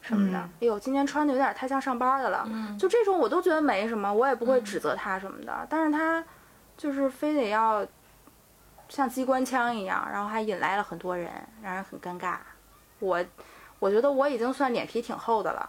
[0.00, 5.66] 什么的，嗯哎呦，今天穿的有点太像上班的了，嗯就这种我都觉得没什么，我也不会指责他什么的。
[5.70, 6.24] 但是他
[6.76, 7.86] 就是非得要
[8.88, 11.30] 像机关枪一样，然后还引来了很多人，
[11.62, 12.36] 让人很尴尬。
[13.00, 13.24] 我
[13.78, 15.68] 我觉得我已经算脸皮挺厚的了，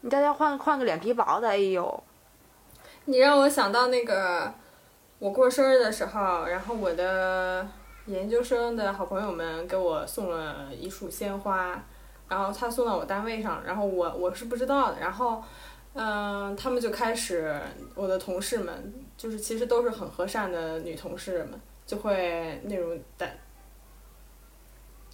[0.00, 2.02] 你大家换换个脸皮薄的，哎呦。
[3.04, 4.52] 你让我想到那个
[5.18, 7.66] 我过生日的时候，然后我的
[8.06, 11.80] 研究生的好朋友们给我送了一束鲜花，
[12.28, 15.42] 然后他送到我单位上，然后我我是不知道的，然后
[15.94, 17.58] 嗯、他们就开始
[17.94, 23.26] 我的同事们，就是其实都是很和善的女同事们，就会那种的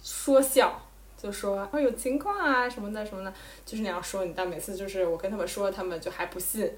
[0.01, 0.81] 说笑。
[1.15, 3.33] 就说哦有情况啊什么的什么的，
[3.65, 6.69] 就是那样说你，但每次就是我跟他们说，他们就还不信，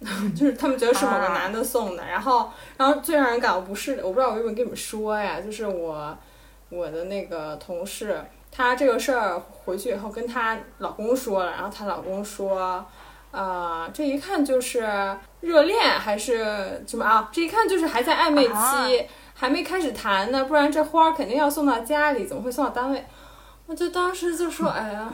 [0.34, 6.18] 就是他们觉得是某个男的送的，然后，然后最让人感到不适的，我不知道我有没有跟你们说呀，就是我
[6.70, 12.84] 我的那个同事，她这个事儿回去以后跟她老公说了，然后她老公说，
[13.30, 14.80] 呃，这一看就是
[15.44, 17.28] 热恋还是什么啊？
[17.30, 18.88] 这一看就是还在暧昧期，啊
[19.34, 23.04] 还没开始谈呢，不然这花儿肯定要送到家里，怎么会送到单位？
[23.66, 25.12] 我就当时就说，哎呀。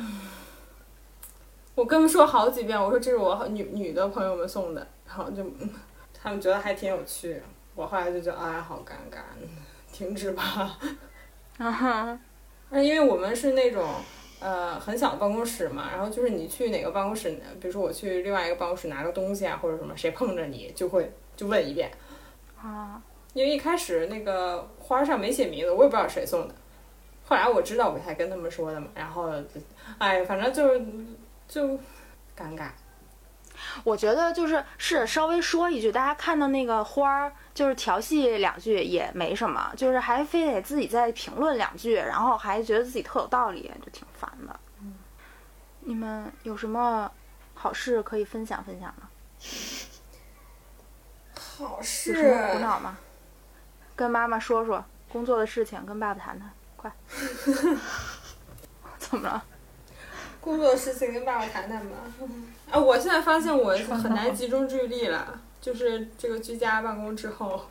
[1.77, 5.71] 我跟他们说好几遍，我说这是我女女的朋友们送的，然后就嗯
[6.13, 7.41] 他们觉得还挺有趣。
[7.75, 9.21] 我后来就觉得哎，好尴尬，
[9.91, 10.77] 停止吧。
[11.57, 12.19] 啊哈，
[12.71, 13.89] 而因为我们是那种
[14.41, 21.91] 呃很小的办公室嘛，然后就是你去哪个办公室，比如说我去另外一个办公室拿个东西啊或者什么，谁碰着你就会就问一遍。
[22.61, 23.01] 啊，
[23.33, 26.55] 因为一开始那个花上没写名字，我也不知道谁送的。
[27.25, 28.89] 后来我知道，我才跟他们说的嘛。
[28.95, 29.61] 然后就，
[29.99, 30.85] 哎，反正就是
[31.47, 31.69] 就
[32.37, 32.71] 尴尬。
[33.85, 44.59] 我觉得就是是稍微说一句，大家看到那个花儿，就是调戏两句也没什么，就是还非得自己再评论两句，然后还觉得自己特有道理，就挺烦的。
[45.81, 47.11] 你们有什么
[47.55, 49.09] 好事可以分享分享吗？
[51.59, 52.99] 好事有什么苦恼吗？
[53.97, 56.93] 跟妈妈说说工作的事情，跟爸爸谈谈，快。
[58.99, 59.45] 怎么了？
[60.41, 61.97] 工作的事情跟爸爸谈谈吧。
[62.71, 67.67] 啊，我现在发现我很难集中注意力了，就是这个居家办公之后，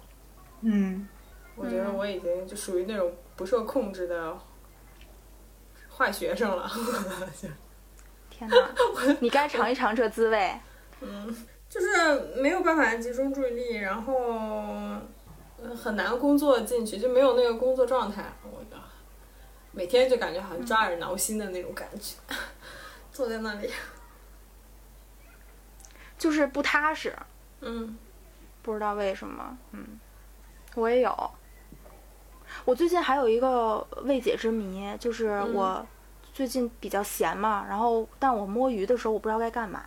[0.62, 1.08] 嗯，
[1.56, 4.38] 我觉得我已经就属于那种不受控制的
[5.98, 6.70] 坏学生了。
[8.30, 8.56] 天哪！
[9.20, 10.54] 你该尝一尝这滋味。
[11.02, 11.36] 嗯，
[11.70, 11.88] 就是
[12.42, 14.16] 没有办法集中注意力，然后
[15.62, 18.24] 呃很难工作进去，就没有那个工作状态。
[18.44, 18.78] 我的
[19.72, 22.16] 每天就感觉好像抓耳挠心的那种感觉，
[23.20, 23.70] 坐在那里。
[26.18, 27.14] 就是不踏实，
[27.60, 27.98] 嗯，
[28.62, 29.58] 不知道为什么。
[29.72, 30.00] 嗯，
[30.76, 31.32] 我也有。
[32.64, 35.86] 我最近还有一个未解之谜，就是嗯我
[36.34, 39.84] 最近比较闲嘛，然后但我摸鱼的时候我不知道该干嘛，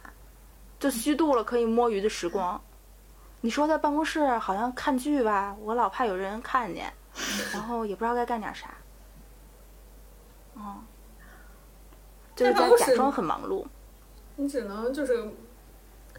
[0.78, 2.60] 就虚度了可以摸鱼的时光。
[3.40, 6.92] 你说在办公室好像看剧吧，我老怕有人看见，
[7.50, 8.68] 然后也不知道该干点啥。
[10.54, 10.76] 哦，
[12.34, 13.64] 就是在假装很忙碌。
[14.36, 15.22] 你只能就是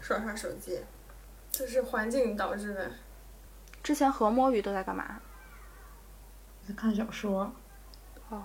[0.00, 0.78] 刷刷手机，
[1.50, 2.90] 这是环境导致的。
[3.82, 5.20] 之前和摸鱼都在干嘛？
[6.66, 7.52] 在看小说，
[8.30, 8.42] 哦，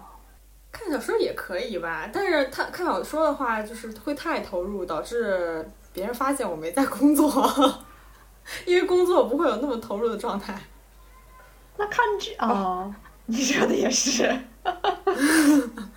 [0.71, 7.31] 看小说也可以吧，但是他看小说的话，就是会太投入，导致别人发现我没在工作，
[8.65, 10.59] 因为工作不会有那么投入的状态。
[11.77, 12.93] 那看剧哦，
[13.27, 14.37] 你说的也是。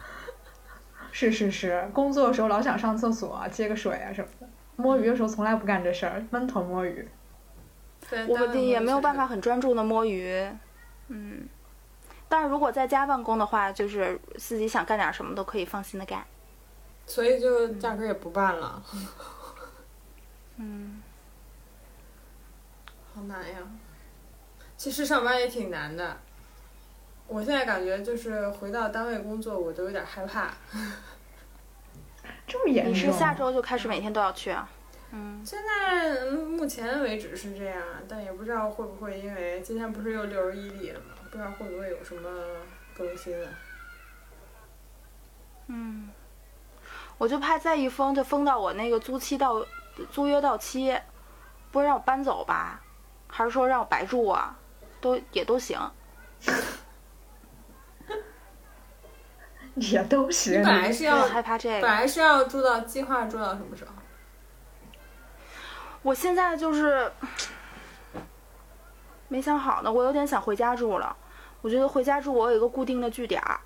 [1.12, 7.06] 是是是，工作的时候老想上厕所、接个水啊什么的，摸鱼的时候从来不干这事儿，闷头摸鱼。
[8.10, 8.26] 对，
[8.66, 10.44] 也没有办法很专注的摸鱼，
[11.08, 11.46] 嗯。
[12.28, 16.24] 但是如果在家办公的话，就是自己想干点什么都可以放心的干。
[17.06, 18.82] 所以就压根儿也不办了，
[20.56, 21.02] 嗯，
[23.14, 23.58] 好难呀。
[24.78, 26.16] 其实上班也挺难的，
[27.32, 30.50] 我现在感觉就是回到单位工作，我都有点害怕。
[32.46, 32.92] 这么严重？
[32.92, 34.68] 你是下周就开始每天都要去啊？
[35.12, 41.06] 嗯，现在嗯目前为止是这样，但也不知道会不会因为今天不是又六十一例了吗？
[41.30, 42.28] 不知道会不会有什么
[42.94, 43.48] 更新啊？
[45.68, 46.10] 嗯，
[47.16, 49.64] 我就怕再一封就封到我那个租期到
[50.10, 50.94] 租约到期，
[51.70, 52.82] 不是让我搬走吧？
[53.26, 54.54] 还是说让我白住啊？
[55.00, 55.80] 都也都行。
[59.74, 60.60] 也都行。
[60.60, 61.80] 你本来是要害怕这个。
[61.80, 63.92] 本来是要住到计划住到什么时候？
[66.02, 67.10] 我现在就是
[69.28, 71.16] 没想好呢，我有点想回家住了。
[71.60, 73.60] 我觉得回家住我有一个固定的据点儿，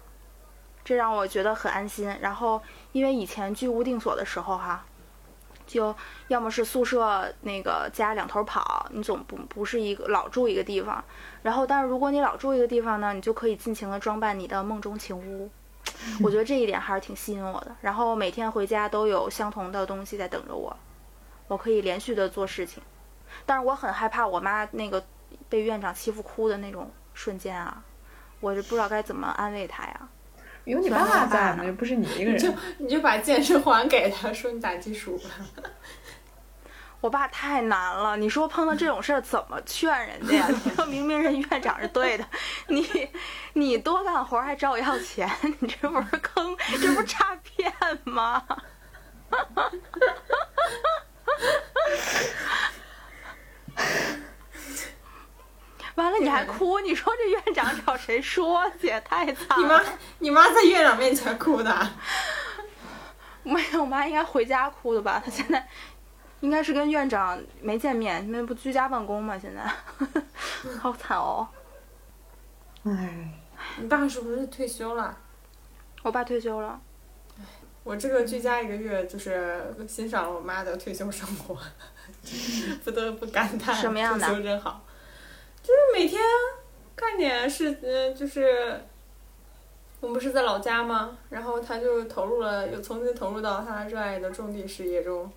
[0.84, 2.14] 这让我觉得很安心。
[2.20, 4.84] 然后因为以前居无定所的时候哈，
[5.66, 5.96] 就
[6.28, 11.02] 要么是宿舍那个家两头跑，你总不不是一个老住一个地方。
[11.42, 15.50] 然后但是如果你老住一个地方呢，你就可以尽情的装扮你的梦中情屋。
[16.22, 17.74] 我觉得这一点还是挺吸引我的。
[17.80, 20.76] 然后每天回家都有相同的东西在等着我。
[21.48, 22.82] 我可以连续的做事情，
[23.44, 25.04] 但是我很害怕我妈那个
[25.48, 27.82] 被院长欺负哭的那种瞬间啊，
[28.40, 30.08] 我就不知道该怎么安慰她呀。
[30.64, 32.58] 有你爸爸在爸呢，又不是你一个你就人。
[32.78, 35.30] 你就把健身环给他，说你打基础吧。
[37.06, 40.48] 我爸太难了，你说碰到这种事儿怎么劝人家呀？
[40.64, 42.26] 你说明明人院长是对的，
[42.66, 43.08] 你
[43.52, 48.42] 你多干活还找我要钱，你这不是坑，这不是诈骗吗？
[55.94, 58.88] 完了你还哭，你说这院长找谁说去？
[59.08, 59.84] 太惨了你妈了。
[60.18, 61.88] 你妈在院长面前哭的，
[63.44, 65.22] 没有，我妈应该回家哭的吧？
[65.24, 65.68] 她现在
[66.40, 69.62] 应该是跟院长没见面，因为不居家办公吗，现在
[70.78, 71.48] 好惨哦。
[72.84, 73.32] 唉，
[73.78, 75.16] 你爸是不是退休了？
[76.02, 76.80] 我爸退休了，
[77.82, 81.58] 我这个居家一个月，就是欣赏了我妈的退休生活，
[82.84, 84.84] 不得不感叹什么样的退休真好。
[85.62, 86.22] 就是每天
[86.94, 88.80] 干点事，嗯，就是
[89.98, 91.18] 我们不是在老家吗？
[91.28, 95.28] 然后他就投入了，又重新投入到他热爱的种地事业中，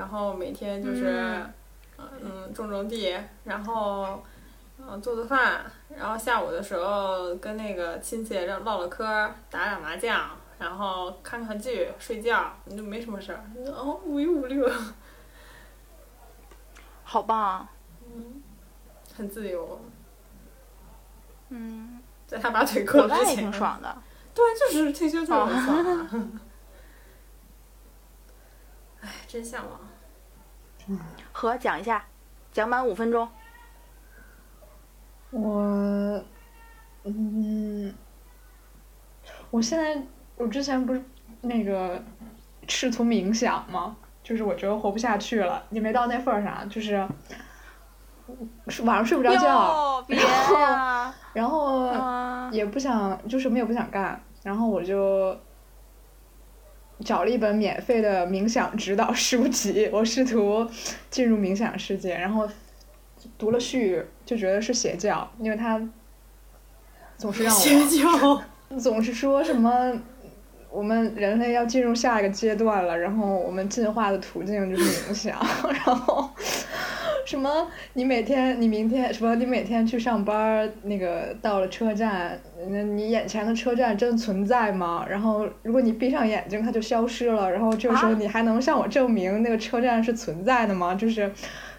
[0.00, 1.44] 然后每天就是
[1.98, 4.24] 嗯种种地，然后
[4.78, 9.04] 嗯做做饭，然后下午的时候跟那个亲戚唠唠唠嗑，
[9.50, 13.44] 打打麻将，然后看看剧，睡觉，你就没什么事儿。
[13.66, 14.64] 哦，无忧无虑。
[17.04, 17.68] 好棒。
[18.06, 18.42] 嗯
[19.14, 19.78] 很自由，
[21.50, 23.98] 嗯，在他把腿割了之前挺，爽的。
[24.32, 26.10] 对，就是退休就是很爽啊。
[29.02, 29.78] 哎，真向往。
[31.32, 32.04] 和讲一下，
[32.52, 33.28] 讲满五分钟。
[35.30, 36.22] 我，
[37.04, 37.94] 嗯，
[39.50, 40.02] 我现在
[40.36, 41.02] 我之前不是
[41.42, 42.02] 那个
[42.68, 43.96] 试图冥想吗？
[44.22, 47.06] 就是我觉得活不下去了，也没到那份儿上，就是
[48.68, 51.12] 是晚上睡不着觉，哟，别呀！
[51.32, 55.36] 然后啊，也不想，就什么也不想干，然后我就
[57.04, 60.66] 找了一本免费的冥想指导书籍， 我试图
[61.10, 62.48] 进入冥想世界，然后
[63.38, 65.80] 读了序就觉得是邪教，因为他
[67.16, 68.42] 总是让我邪教，
[68.78, 69.92] 总是说什么
[70.70, 75.38] 我们人类要进入下一个阶段了，然后我们进化的途径就是冥想，
[75.86, 76.30] 然后
[77.26, 85.06] 什么你每天你明天什么你每天去上班儿，那个到了车站，那你眼前的车站真存在吗？
[85.08, 90.94] 然后如果你闭上眼睛，它就消失了，然后这个时候啊你还能向我证明那个车站是存在的吗？
[90.94, 91.30] 就是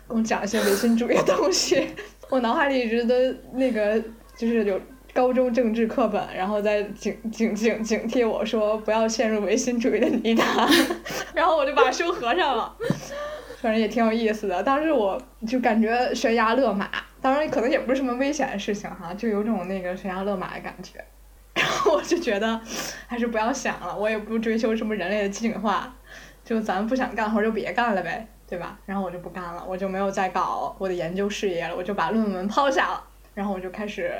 [0.08, 1.88] 跟我讲一些唯心主义的东西，
[2.30, 3.16] 我脑海里一直都
[3.54, 4.02] 那个
[4.38, 4.80] 就是有
[5.14, 10.68] 高中政治课本，然后在警警警警惕我说不要陷入唯心主义的泥潭，
[11.36, 12.76] 然后我就把书合上了。
[13.62, 16.90] 反正也挺有意思的，当时我就感觉悬崖勒马，
[17.22, 21.04] 当然可能也不是什么危险的事情哈，就有种那个悬崖勒马的感觉。
[21.54, 22.60] 然后我就觉得
[23.08, 25.94] 还是不要想了，我也不追求什么人类的进化，
[26.44, 28.80] 就咱不想干活就别干了呗，对吧？
[28.86, 33.04] 然后我就不干了，我就没有再搞我的研究事业了，我就把论文抛下了，
[33.36, 34.14] 然后我就开始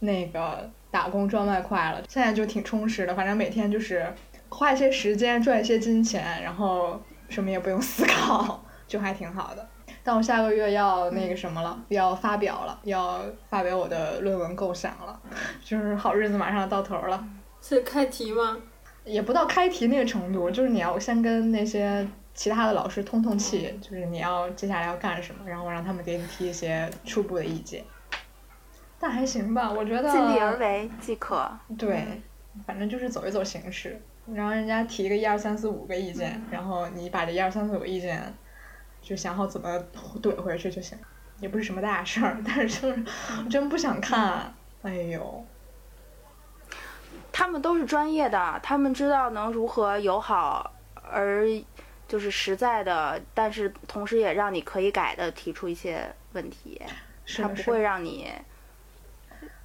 [0.00, 2.02] 那个打工赚外快了。
[2.08, 4.12] 现在就挺充实的，反正每天就是
[4.48, 9.68] 花一些时间赚一些金钱，然后什么也不用思考，就还挺好的。
[10.02, 15.20] 但我下个月要那个什么了，要发表了，要发表我的论文构想了，
[15.62, 17.28] 就是好日子马上要到头了。
[17.60, 18.56] 是开题吗？
[19.04, 27.84] 也不到开题那个程度，就是你要先跟那些其他的老师通通气，就是你要接下来要干什么，然后让他们给你提一些初步的意见。
[28.98, 31.50] 但还行吧，我觉得尽力而为即可。
[31.78, 32.04] 对，
[32.66, 34.00] 反正就是走一走形式，
[34.32, 38.22] 然后人家提个一二三四五个意见，然后你把这一二三四五个意见
[39.08, 39.82] 就想好怎么
[40.20, 40.98] 怼回去就行，
[41.40, 43.04] 也不是什么大事儿，但是就是
[43.38, 44.52] 我真不想看，
[44.82, 45.46] 哎呦，
[47.32, 50.70] 他们都是专业的，他们知道能如何友好
[51.10, 51.46] 而
[52.06, 56.78] 就是实在的，但是同时也让你可以改的提出一些问题，
[57.24, 58.30] 是是他不会让你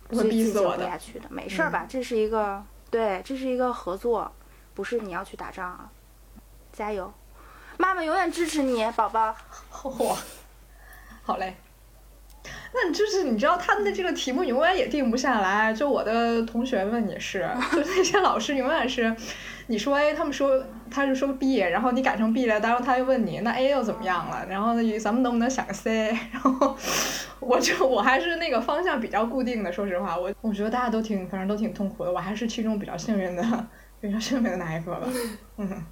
[0.08, 1.28] 不会逼死我的，不下去的。
[1.30, 1.84] 没事儿吧？
[1.84, 4.32] 嗯这是一个对，这是一个合作，
[4.74, 5.92] 不是你要去打仗啊！
[6.72, 7.14] 加油，
[7.84, 9.36] 妈妈永远支持你，宝宝。
[9.70, 10.16] 嚯，
[11.22, 11.54] 好嘞。
[12.74, 17.42] 那你就是你知道他们的这个题目永远也定不下来，就我的同学们也是，
[17.74, 19.14] 就那些老师永远是，
[19.68, 26.78] 你说 A，他们说他就说 B，然后你改成 B 了，然后他又问你那 A 又怎么样了，然后呢咱们能不能想个 C， 然后
[27.42, 33.68] 我就我还是那个方向比较固定的，说实话，我我觉得大家都挺反正都挺痛苦的，我还是其中比较幸运的，
[34.00, 35.08] 比较幸运的那一个吧，
[35.58, 35.84] 嗯。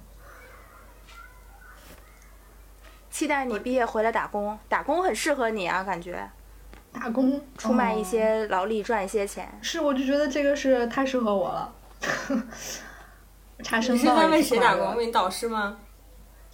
[3.12, 6.28] 期待你毕业回来打工，打工很适合你啊，感觉
[6.90, 9.46] 打工出卖一哦些劳力赚一些钱。
[9.60, 11.74] 是，我就觉得这个是太适合我了。
[13.62, 14.96] 查申你是在为谁打工？
[14.96, 15.76] 为你导师吗？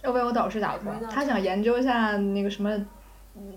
[0.03, 2.69] 要为我导师打工他想研究一下那个什么，
[3.35, 3.53] 嗯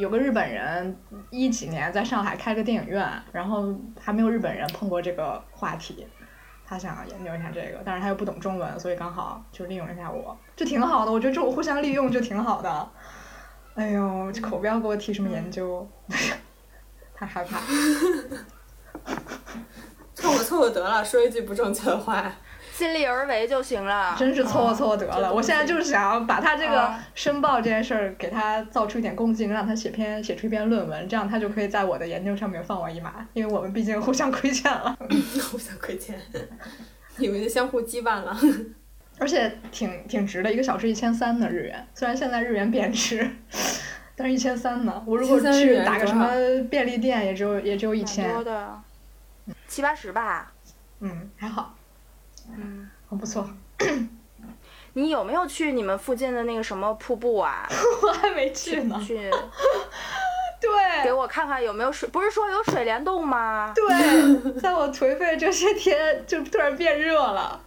[0.00, 0.98] 有个日本人
[1.30, 6.06] 一几年在上海开个电影院，然后还没有日本人碰过这个话题，
[6.68, 11.12] 他想研究一下这个，但是他又不懂中文，所以刚好就利用一下我，就挺好的。
[11.12, 12.90] 我觉得这种互相利用就挺好的。
[13.76, 15.88] 哎呦，这口不要给我提什么研究，
[17.14, 17.60] 太害怕。
[20.14, 22.32] 凑合凑合得了，说一句不正确的话。
[22.76, 24.14] 尽力而为就行了。
[24.18, 25.32] 真是凑合凑合得了。
[25.32, 34.96] 我现在就是想要把他这个啊申报这件事儿给他造出一点贡献，让他写篇写出一篇论文，这样他就可以在我的研究上面放我一马，因为我们毕竟互相亏欠了，
[35.50, 36.18] 互相亏欠，
[37.16, 38.36] 你们就相互羁绊了。
[39.18, 43.30] 而且挺挺值的，一个小时一千三呢日元，虽然现在日元贬值。
[44.18, 45.04] 但是一千三呢？
[45.06, 46.30] 我如果去打个什么
[46.70, 48.80] 便利店，也只有也只有一千多，的，
[49.68, 50.50] 七八十吧。
[51.00, 51.75] 嗯，还好，
[52.54, 53.48] 嗯，很不错。
[54.94, 57.68] 你有没有去你们附近的那个什么瀑布啊？
[58.02, 58.98] 我还没去呢。
[59.04, 59.30] 去
[61.04, 62.08] 给我看看有没有水？
[62.08, 63.72] 不是说有水帘洞吗？
[63.74, 67.60] 对， 在我颓废这些天，就突然变热了。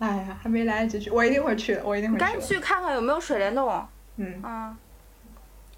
[0.00, 2.20] 哎呀，还没来得及去，我一定会去的，我一定会去。
[2.20, 3.86] 赶紧去看看有没有水帘洞。
[4.16, 4.76] 嗯，啊，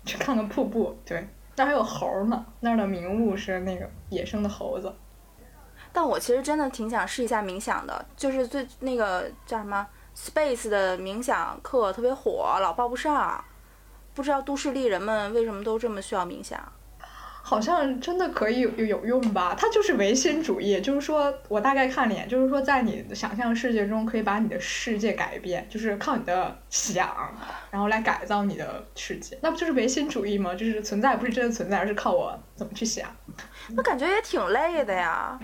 [0.06, 0.98] 去看看瀑布。
[1.04, 4.92] 对，那儿还有猴呢，那儿的名物是那个野生的猴子。
[5.94, 13.42] 但我其实真的挺想试一下冥想的，就是最那个叫什么 Space 的冥想课特别火，老报不上，
[14.12, 16.60] 不知道都市丽人们为什么都这么需要冥想。
[17.46, 19.54] 好像真的可以有有用吧？
[19.54, 27.06] 它就是唯心主义，就是说我大概看了一眼，就是说在你的想象世界中可以把你的世界改变，就是靠你的想，
[27.70, 30.54] 然后来改造你的世界，那不就是唯心主义吗？
[30.54, 33.14] 就是存在不是真的存在，而是靠我怎么去想，
[33.76, 35.38] 那感觉也挺累的呀，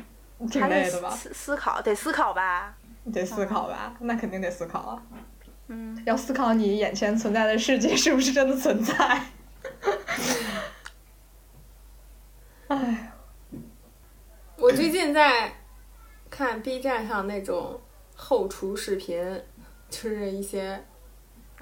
[0.48, 1.10] 挺累的吧？
[1.10, 2.74] 思思考，得思考吧。
[3.04, 3.94] 你得思考吧？
[4.00, 5.02] 那肯定得思考啊，
[5.68, 9.22] 嗯， 要思考你眼前存在的世界是不是真的存在。
[12.68, 13.12] 哎，
[14.56, 15.52] 我最近在
[16.28, 17.80] 看 B 站上那种
[18.14, 19.42] 后厨视频，
[19.88, 20.84] 就是一些，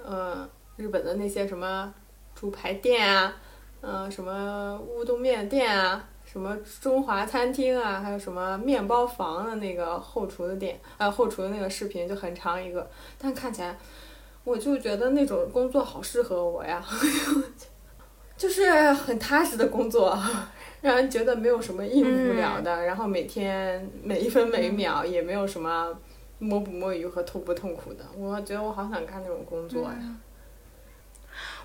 [0.03, 1.93] 呃，日本的那些什么
[2.35, 3.33] 猪排店啊，
[3.81, 13.77] 呃，什么乌冬面店啊，什么中华餐厅啊，还有什么面包房的那个后厨的店，呃，后厨的那个视频就很长一个，但看起来
[14.45, 16.85] 我就觉得那种工作好适合我呀，
[18.37, 20.19] 就是很踏实的工作。
[20.81, 25.93] 让人觉得没有什么应付不了的，然后每天每一分每一秒也没有什么
[26.39, 28.05] 摸不摸鱼和痛不痛苦的。
[28.17, 29.99] 我觉得我好想干那种工作呀。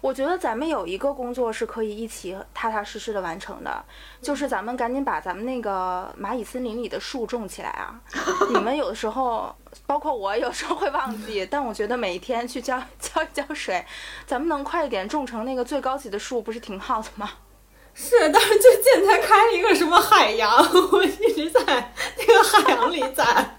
[0.03, 3.81] 我觉得咱们有一个工作是可以一起踏踏实实的完成的，
[4.21, 7.97] 就是咱们赶紧把咱们那个蚂蚁森林里的树种起来啊！
[8.53, 13.81] 你们有的时候，包括我有时候会忘记，但我觉得每一天去浇 浇一浇水，
[14.27, 17.29] 咱们能快一点种成那个最高级的树，不是挺好的吗？
[17.95, 20.51] 是，但是最近才开了一个什么海洋，
[20.91, 23.55] 我一直在那个海洋里在，在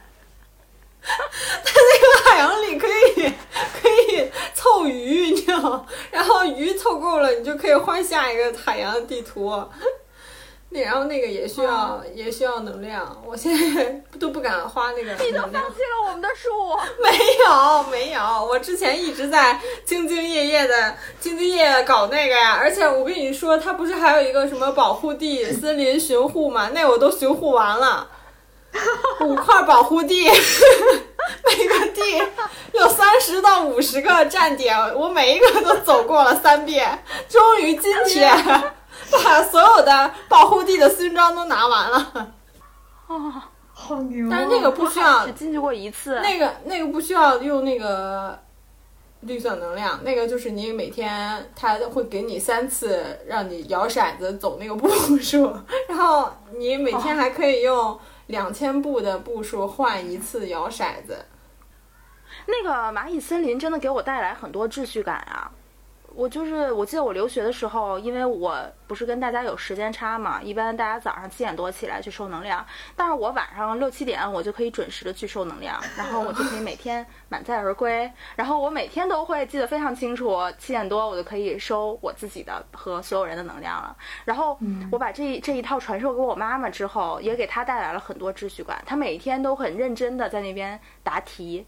[1.01, 2.74] 那个海洋里
[4.65, 5.87] 凑鱼，你知道吗？
[6.11, 9.63] 然后鱼凑够了，你就可以换下一个海洋地图。
[10.71, 15.13] 那然后那个也需要也需要能量，我现在都不敢花那个。
[15.23, 16.49] 你都放弃了我们的树？
[17.03, 17.11] 没
[17.45, 26.71] 有没有，我之前一直在兢兢业业的兢兢业业搞那个呀，而且我跟你说，它不是还有一个什么保护地 森林巡护嘛？
[26.71, 28.09] 那我都巡护完了，
[29.25, 32.23] 五块保护地， 每个地
[32.73, 38.35] 有三十到五十个站点，我每一个都走过了三遍，终于今天。
[39.25, 42.33] 把所有的保护地的勋章都拿完了，
[43.07, 44.29] 啊，好牛、啊！
[44.31, 46.21] 但是那个不需要只进去过一次。
[46.21, 48.37] 那个那个不需要用那个
[49.21, 55.53] 绿色能量，那个就是你每天他会给你三次让你摇骰子走那个步数，
[55.89, 61.27] 然后你每天还可以用两千步的步数换一次摇骰子。
[62.47, 65.51] 那个蚂蚁森林真的给我带来很多秩序感啊！
[66.17, 68.57] 我就是，我记得我留学的时候，因为我
[68.87, 83.97] 不是跟大家有时间差嘛，一般大家早上七点多起来去收能量，但是我晚上六七点我就可以准时的去收能量，然后我就可以每天满载而归，然后我每天都会记得非常清楚，七点多我就可以收我自己的和所有人的能量了。
[84.25, 84.59] 然后
[84.93, 88.81] 我把这这一套传授给我妈妈之后，也给她带来了很多秩序感。
[88.87, 91.67] 她每天都很认真的在那边答题，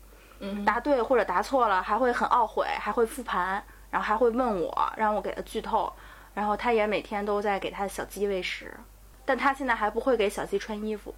[0.64, 3.64] 答对或者答错了，还会很懊悔，还会复盘。
[3.90, 5.92] 然后还会问我，让我给他剧透，
[6.34, 8.72] 然后他也每天都在给他的小鸡喂食，
[9.24, 11.14] 但他现在还不会给小鸡穿衣服。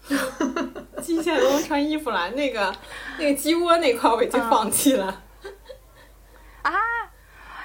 [1.02, 2.74] 鸡现在都能穿衣服了，那个
[3.18, 5.22] 那个鸡窝那块我已经放弃了。
[6.62, 6.72] 啊，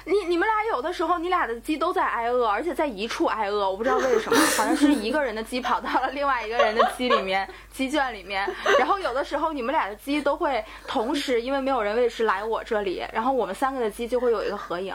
[0.06, 8.46] 你你们俩有的时候你俩的鸡都在挨饿，而且在一处挨饿，我不知道为什么，好像是一个人的鸡跑到了另外一个人的鸡里面鸡圈里面，
[8.78, 14.94] 然后有的时候你们俩的鸡都会同时，因为没有人喂食来我这里，然后我们三个的鸡就会有一个合影，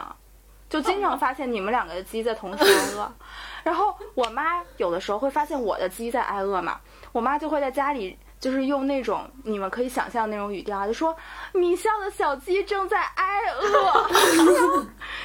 [0.68, 3.12] 就经常发现你们两个的鸡在同时挨饿，
[3.64, 6.80] 然后我妈有的时候会发现我的鸡在挨饿嘛，
[7.10, 8.16] 我妈就会在家里。
[8.40, 11.14] 就是用那种你们可以想象那种语调，就说
[11.52, 14.44] 米笑的小鸡正在挨饿，就是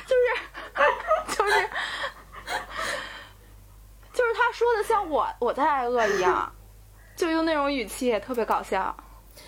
[0.05, 1.69] 就是
[4.13, 6.51] 就是他说的像我我在挨饿一样，
[7.15, 8.95] 就用那种语气也，特别搞笑。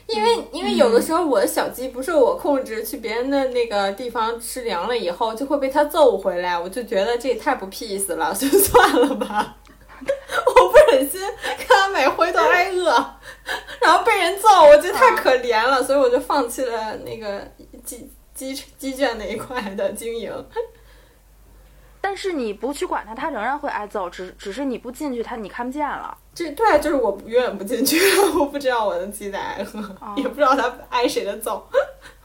[0.06, 9.56] 因为因为有的时候我的小鸡不受我控制，去别人的那个地方吃粮了以后，就会被他揍回来，我就觉得这也太不 peace 了，就算了吧。
[10.00, 11.20] 我不忍心
[11.58, 13.17] 看他每回都挨饿，
[13.82, 17.50] 然后被人揍，我觉得太可怜了，所以我就放弃了那个
[17.84, 20.32] 鸡鸡鸡圈那一块的经营。
[22.00, 26.18] 但是你不去管它，它仍然会挨揍，只只是你不进去，它你看不见了。
[26.34, 28.00] 这对，就是我永远不进去，
[28.40, 31.68] 我不知道我的鸡在挨饿， 哦也不知道它挨谁的揍，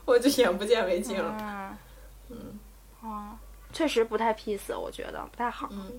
[0.05, 1.37] 我就眼不见为净了。
[1.41, 1.77] 嗯，
[2.29, 2.59] 嗯，
[3.01, 3.31] 哦，
[3.73, 5.69] 确实不太 peace，我觉得不太好。
[5.73, 5.99] 嗯，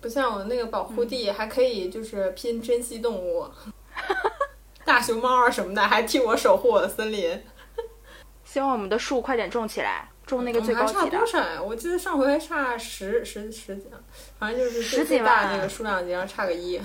[0.00, 3.46] 不像我那个保护地，还可以就是拼珍稀动物，
[4.94, 7.42] 大熊猫啊什么的，还替我守护我的森林。
[8.44, 11.26] 希望我们的树快点种起来，种那个最高嗯还差多。
[11.26, 11.60] 少呀？
[11.60, 13.88] 我记得上回差十十十几，
[14.38, 16.80] 反正就是十几万那个数量级然后差个一。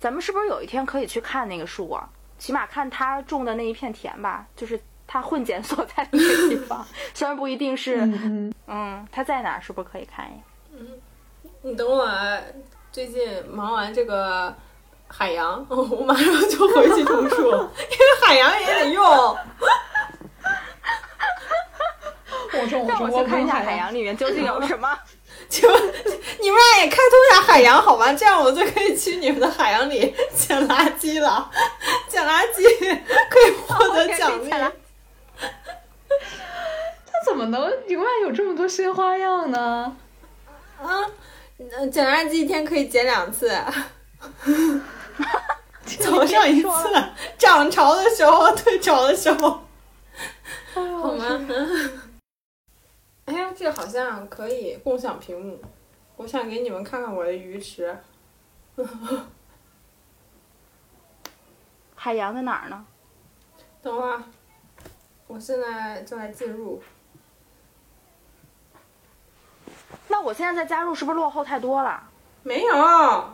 [0.00, 2.08] 咱们是不是有一天可以去看那个树啊？
[2.38, 6.82] 起码看他种的那一片田吧，就是他混剪所在的那个地方，
[7.12, 10.86] 虽然不一定是， 嗯嗯，嗯，他在哪儿，是不是可以看一眼？
[11.60, 12.10] 你等我
[12.90, 14.56] 最近忙完这个
[15.14, 17.50] 海洋， 我马上就回去读书，
[17.90, 19.04] 因为海洋也得用。
[22.54, 24.98] 我种我让种，我去看一下海洋里面究竟有什么。
[25.48, 25.82] 请问
[26.40, 28.12] 你们俩也开通一下海洋好吗？
[28.14, 31.50] 这样我就可以去你们的海洋里捡垃圾了，
[32.08, 32.62] 捡垃圾
[33.28, 34.50] 可以获得奖励。
[34.50, 34.72] 他
[37.26, 39.94] 怎么能永远有这么多新花样呢？
[40.82, 41.04] 啊，
[41.76, 43.52] 呃捡垃圾一天可以捡两次，
[46.00, 46.68] 早上一次，
[47.38, 49.62] 涨潮的时候，退潮的时候，
[50.74, 51.40] 好吗？
[53.26, 55.60] 哎呀，这好像可以共享屏幕，
[56.16, 57.96] 我想给你们看看我的鱼池。
[61.94, 62.84] 海洋在哪儿呢？
[63.82, 64.22] 等会儿，
[65.26, 66.82] 我现在正在进入。
[70.08, 72.02] 那我现在再加入是不是落后太多了？
[72.42, 73.30] 没有，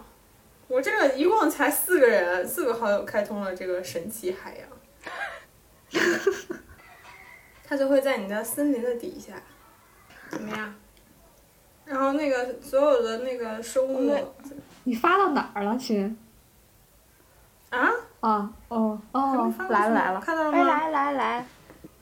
[0.69, 4.69] 我这个一共才四个人，四个好友开通了这个神奇海洋，
[7.65, 9.33] 他就会在你的森林的底下，
[10.29, 10.75] 怎么样？
[11.87, 14.15] 然后那个所有的那个生物
[14.85, 16.17] 你发到哪儿了，亲？
[17.71, 17.91] 啊，
[18.21, 20.65] 啊哦哦发，来了来了，哎，看到了吗？
[20.65, 21.47] 来来来，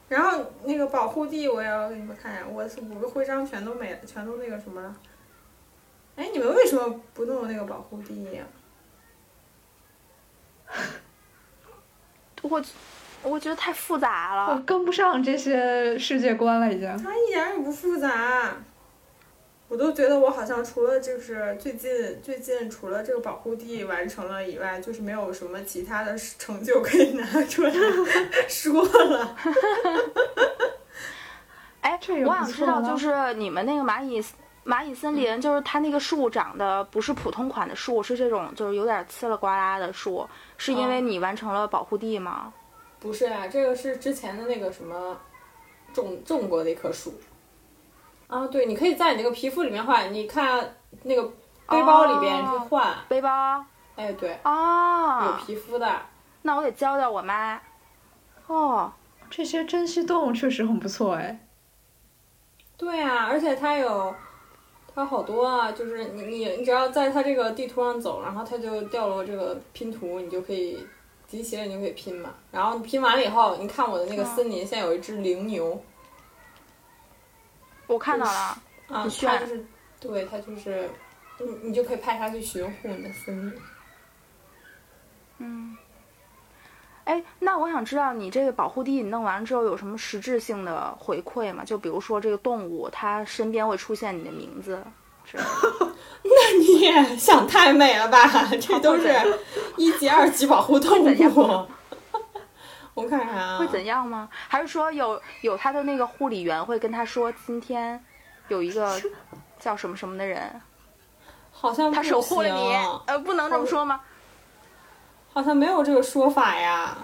[0.09, 4.93] 然后那个保护地我也要给你们看一下，我五个徽章全都没了，全都那个什么了。
[6.17, 8.43] 哎，你们为什么不弄那个保护地呀、
[12.43, 12.63] 我
[13.23, 14.63] 我觉得太复杂我了。
[14.63, 16.97] 跟不上这些世界观了，已经。
[16.97, 18.57] 它一点也不复杂，
[19.69, 27.71] 我都觉得我好像除了就是最近最近除了这个保护地完成了以外，就是没有什么其他的成就可以拿出来
[28.49, 29.37] 说了。
[31.83, 34.25] 哎这，我想知道，就是你们那个蚂蚁
[34.67, 42.53] 蚂蚁森林，就是它那个树长得不是普通款的树，是这种就是有点呲了呱啦的树，是因为哦你完成了保护地吗？
[42.99, 45.17] 不是啊，这个是之前的那个什么
[45.93, 47.15] 种种过的一棵树。
[48.27, 51.23] 啊，对，你可以在你那个皮肤里面换，你看那个
[51.69, 52.93] 背包里边哦去换。
[53.07, 53.65] 背包
[53.95, 55.89] 哎，对，有哦，皮肤的。
[56.43, 57.61] 那我得教教我妈。
[58.49, 58.93] 哦，
[59.31, 61.39] 这些珍稀动物确实很不错哎。
[62.77, 64.15] 对啊，而且它有，
[64.97, 70.85] 它好多啊，就是你你你只要在它这个地图上走，然后它就掉落这个拼图，你就可以
[71.29, 72.35] 集齐了，你就可以拼嘛。
[72.51, 75.79] 然后你拼完了以后，你看我的那个森林，现在有一只羚牛
[77.87, 78.33] 我看到了。
[78.33, 79.67] 啊，它就是，
[80.01, 80.89] 对，它就是，
[81.41, 83.61] 你你就可以派它去巡护你的森林。
[85.39, 85.77] 嗯，
[87.07, 91.63] 哎，那我想知道你这个保护地你弄完之后有什么实质性的回馈吗？
[91.65, 94.83] 就比如说这个动物，它身边会出现你的名字
[95.25, 95.93] 之类的。
[96.59, 98.27] 你也想太美了吧？
[98.61, 99.15] 这都是
[99.79, 101.67] 一级、二级保护动物。
[102.95, 104.29] 我看看啊，会怎样吗？
[104.49, 108.05] 还是说有有他的那个护理员会跟他说，今天
[108.49, 109.01] 有一个
[109.61, 110.61] 叫什么什么的人，
[111.53, 112.75] 好像他守护了你，
[113.07, 114.01] 呃，不能这么说吗？
[115.37, 116.97] 好像没有这个说法呀。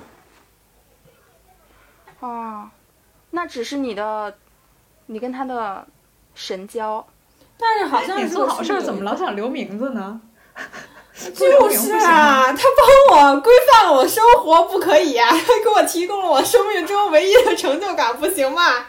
[2.20, 2.70] 哦，
[3.32, 4.34] 那只是你的，
[5.04, 5.86] 你跟他的
[6.34, 7.06] 神交。
[7.58, 9.04] 但是好像做好事怎么？
[9.04, 10.18] 老想留名字呢？
[11.14, 12.62] 就是啊，他
[13.10, 18.86] 帮我规范了我生活，不可以呀、他 给我提供了我生命中唯一的成就感，不行吗？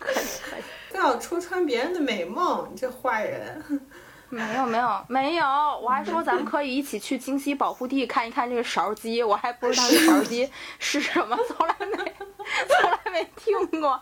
[0.00, 0.62] 可以可以。
[0.90, 3.88] 不要戳穿别人的美梦，你这坏人！
[4.30, 14.00] 没有没有没有，我还说咱们可以一起去京西保护地看一看这个勺鸡，我还不知道这勺鸡是什么，从来没从来没听过。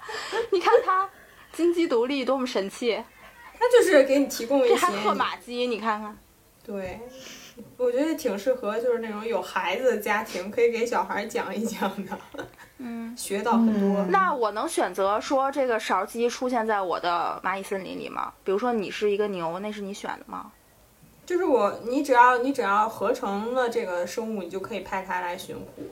[0.52, 1.08] 你看它
[1.52, 3.02] 金鸡独立多么神气，
[3.58, 6.16] 它就是给你提供一些这还克马鸡，你看看。
[6.62, 7.00] 对，
[7.78, 12.18] 我觉得挺适合就是那种有孩子的家庭，可以给小孩讲一讲的，
[12.78, 14.02] 嗯，学到很多。
[14.02, 18.32] 嗯那我能选择说这个勺鸡出现在我的蚂蚁森林里吗？
[18.44, 20.52] 比如说你是一个牛，那是你选的吗？
[21.26, 25.88] 就是我，你只要你只要合成了这个生物，你就可以派它来巡护。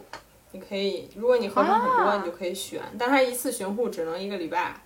[0.53, 4.81] 你可以，如果你合成很多，啊你就可以选，但它一次巡护只能一个礼拜。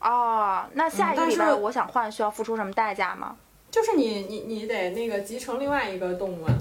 [0.00, 3.36] 哦，那下一个礼拜我想换，需要付出什么代价吗？
[3.70, 6.54] 就是你你你得那个集成另外一个动物啊。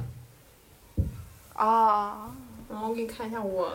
[1.55, 2.31] 哦，
[2.69, 3.71] 然后我给你看一下我，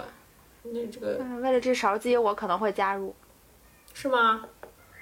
[0.72, 3.14] 那这个嗯为了这勺鸡，我可能会加入。
[3.94, 4.44] 是吗？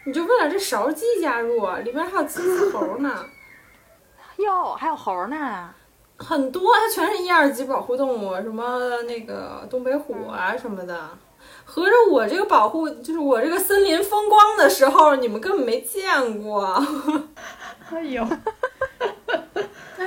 [0.07, 3.25] 你就为了这勺鸡加入，啊里边还有金丝猴呢，
[4.37, 5.75] 哟，还有猴呢。
[6.17, 11.11] 很多，它全是一二级保护动物，什么那个东北虎啊什么的。
[11.65, 16.81] 合着我这个保护，就是我这个森林风光的时候，你们根本没见过。
[17.91, 18.23] 哎呦，
[19.99, 20.07] 哎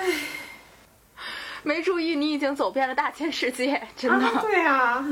[1.64, 4.26] 没注意，你已经走遍了大千世界，真的。
[4.26, 5.06] 啊，对啊，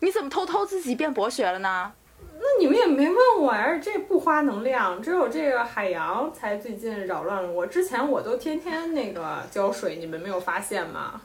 [0.00, 1.92] 你怎么偷偷自己变博学了呢？
[2.38, 7.66] 那你们也没问我呀，这不花能量，只有这个海洋才最近扰乱了我。
[7.66, 11.20] 之前我都天天那个浇水，你们没有发现吗？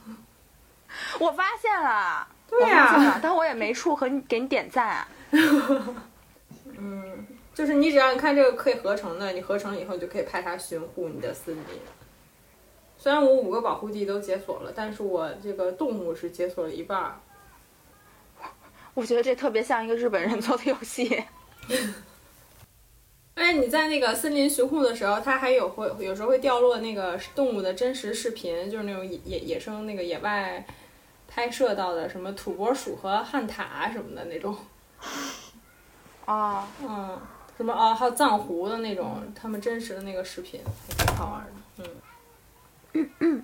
[1.20, 5.06] 我发现了，对呀、了，但我也没处和你给你点赞。
[6.78, 11.80] 嗯，就是你只要你看这个可以合成的，你合成以后就可以派它巡护你的森林。
[12.98, 17.20] 虽然我五个保护地都解锁了，但是我这个动物是解锁了一半儿。
[18.94, 21.24] 我觉得这特别像一个日本人做的游戏。
[23.34, 30.64] 而且你在那个森林巡护的时候，它还有会有时候会掉落那个动物的真实视频，就是那种野野野生那个野外
[31.28, 34.56] 拍摄到的什么土拨鼠和旱獭什么的那种，
[36.26, 37.18] 哦， 嗯，
[37.56, 41.89] 什么哦，还有藏狐的那种，他们真实的那个视频，还挺好玩的，
[43.20, 43.44] 嗯。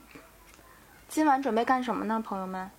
[1.08, 2.70] 今晚准备干什么呢，朋友们？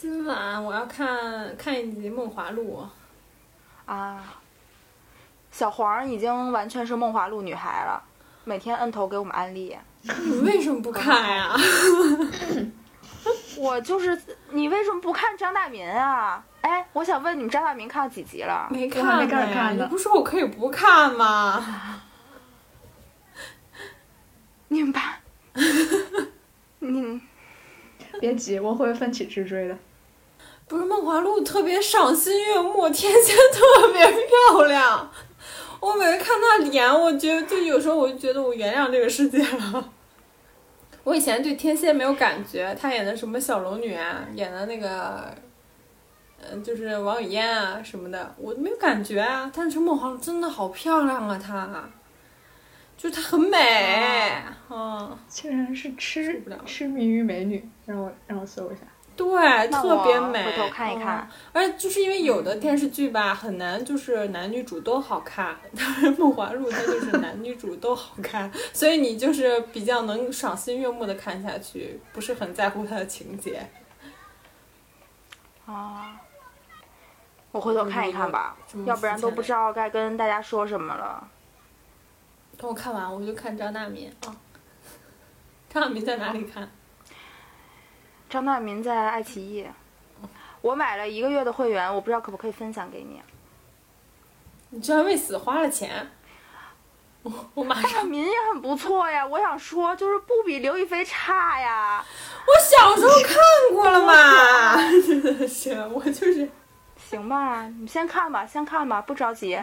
[0.00, 2.82] 今晚我要看看一集《梦华录》，
[3.92, 4.32] 啊，
[5.50, 8.02] 小黄已经完全是梦华录女孩了，
[8.44, 9.76] 每天摁头给我们安利。
[10.00, 11.54] 你为什么不看呀？
[13.58, 16.42] 我就是你为什么不看张大民啊？
[16.62, 18.68] 哎，我想问你们张大民看了几集了？
[18.70, 22.00] 没看没看呀开始看呢你不说我可以不看吗？
[24.68, 25.20] 你们吧，
[26.78, 27.20] 你
[28.18, 29.76] 别急，我会奋起直追的。
[30.70, 35.10] 不是《梦华录》特别赏心悦目，天仙特别漂亮。
[35.80, 39.90] 我每次看她脸，我觉得就有时候我就觉得我原谅这个世界了。
[41.02, 45.34] 我以前对天蝎没有感觉，她演的什么小龙女啊，演的那个，
[46.40, 49.50] 嗯、就是王语嫣啊什么的，我没有感觉啊。
[49.52, 51.68] 但是《梦华录》真的好漂亮啊，她，
[52.96, 58.82] 就是她很美，啊，竟然是痴痴迷于美女，让我让我搜一下。
[59.20, 60.42] 对，特别美。
[60.42, 73.68] 回头看一看嗯而且就是因为有的电视剧吧，很难就是男女主都好看，但是《梦华录》它就是男女主都好看，所以你就是比较能赏心悦目的看下去，不是很在乎它的情节。
[75.66, 76.18] 啊，
[77.52, 78.56] 我回头看一看吧
[78.86, 81.28] 要不然都不知道该跟大家说什么了。
[82.56, 84.34] 等我看完，我就看张大民啊。
[85.68, 86.70] 张大民在哪里看？
[88.30, 89.66] 张大民在爱奇艺，
[90.60, 93.20] 我买了一个月的会员，我不知道可不可以分享给你。
[94.70, 96.08] 你居然为此花了钱！
[97.22, 102.02] 我我马上，大民也很不错呀，我想说就是不比刘亦菲差呀。
[102.46, 103.36] 我小时候看
[103.74, 106.48] 过了嘛， 真的是，我就是。
[106.96, 109.60] 行吧，你先看吧，先看吧，不着急。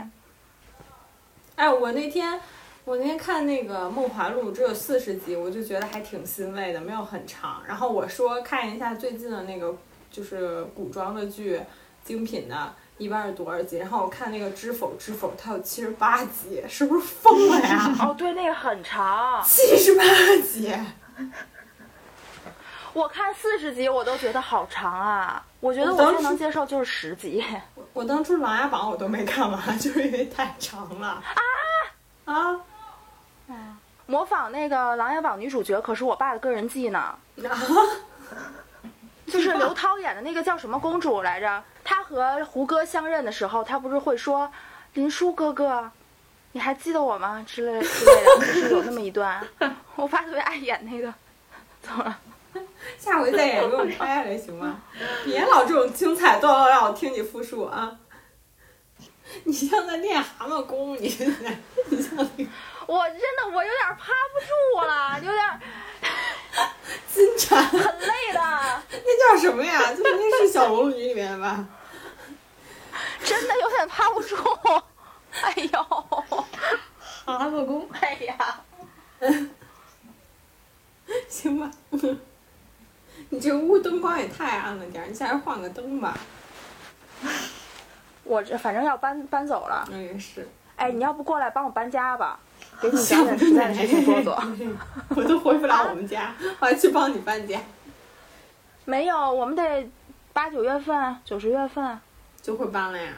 [1.56, 2.40] 哎，我那天
[2.88, 7.62] 我那天看那个《梦华录》只有四十集，我就觉得还挺欣慰的，没有很长。
[7.68, 9.76] 然后我说看一下最近的那个
[10.10, 11.60] 就是古装的剧，
[12.06, 13.76] 精品的，一般是多少集？
[13.76, 17.94] 然后我看那个《知否知否》，它有七十八集，是不是疯了呀？
[18.08, 20.04] 哦，对，那个很长，七十八
[20.42, 20.74] 集，
[22.94, 25.46] 我看四十集我都觉得好长啊。
[25.60, 27.44] 我觉得我最能接受就是十集。
[27.92, 31.22] 我当初《琅琊榜》我都没看完， 就是因为太长了
[32.26, 32.62] 啊啊！
[34.08, 37.14] 模仿那个《琅琊榜》女主角可是我爸的个人技呢，
[39.28, 41.64] 就是刘涛演的那个叫什么公主来着？
[41.84, 44.52] 她和胡歌相认的时候，她不是会说
[44.96, 45.92] “林叔哥哥，
[46.54, 49.46] 你还记得我吗？”之类之类的，就是有那么一段。
[49.96, 51.14] 我爸特别爱演那个，
[51.82, 52.18] 怎么了？
[52.98, 54.82] 下回再演给我拍来行吗？
[55.26, 57.98] 别老这种精彩段落让我听你复述啊！
[59.44, 61.58] 你像在练蛤蟆功，你现在
[61.90, 62.50] 你像那个
[62.88, 65.62] 我真的我有点趴不住了，有点
[67.14, 68.40] 金蝉，很累的，
[68.90, 69.80] 那叫什么呀？
[69.94, 71.66] 就是那是小龙女里面吧？
[73.24, 74.36] 真的有点趴不住。
[75.42, 75.84] 哎呦，
[77.26, 78.62] 蛤蟆功，哎呀，
[81.28, 81.70] 行吧。
[83.30, 86.18] 你这屋灯光也太暗了点儿，你下来换个灯吧。
[88.24, 89.86] 我这反正要搬搬走了。
[89.92, 90.48] 那，也是。
[90.78, 92.40] 哎，你要不过来帮我搬家吧？
[92.82, 94.44] 给你讲点实在的事情做做。
[95.16, 97.60] 我都回不了我们家， 我还去帮你搬家，
[98.86, 99.90] 没有，我们得
[100.34, 102.00] 八九月份、九十月份。
[102.42, 103.14] 就会搬了呀。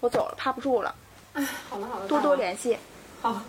[0.00, 0.94] 我走了，趴不住了，
[1.70, 2.76] 好了好了，多多联系，
[3.22, 3.40] 好，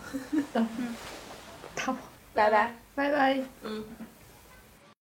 [1.76, 1.94] 他
[2.34, 2.74] 拜拜。
[2.94, 3.40] 拜拜。
[3.62, 3.84] 嗯。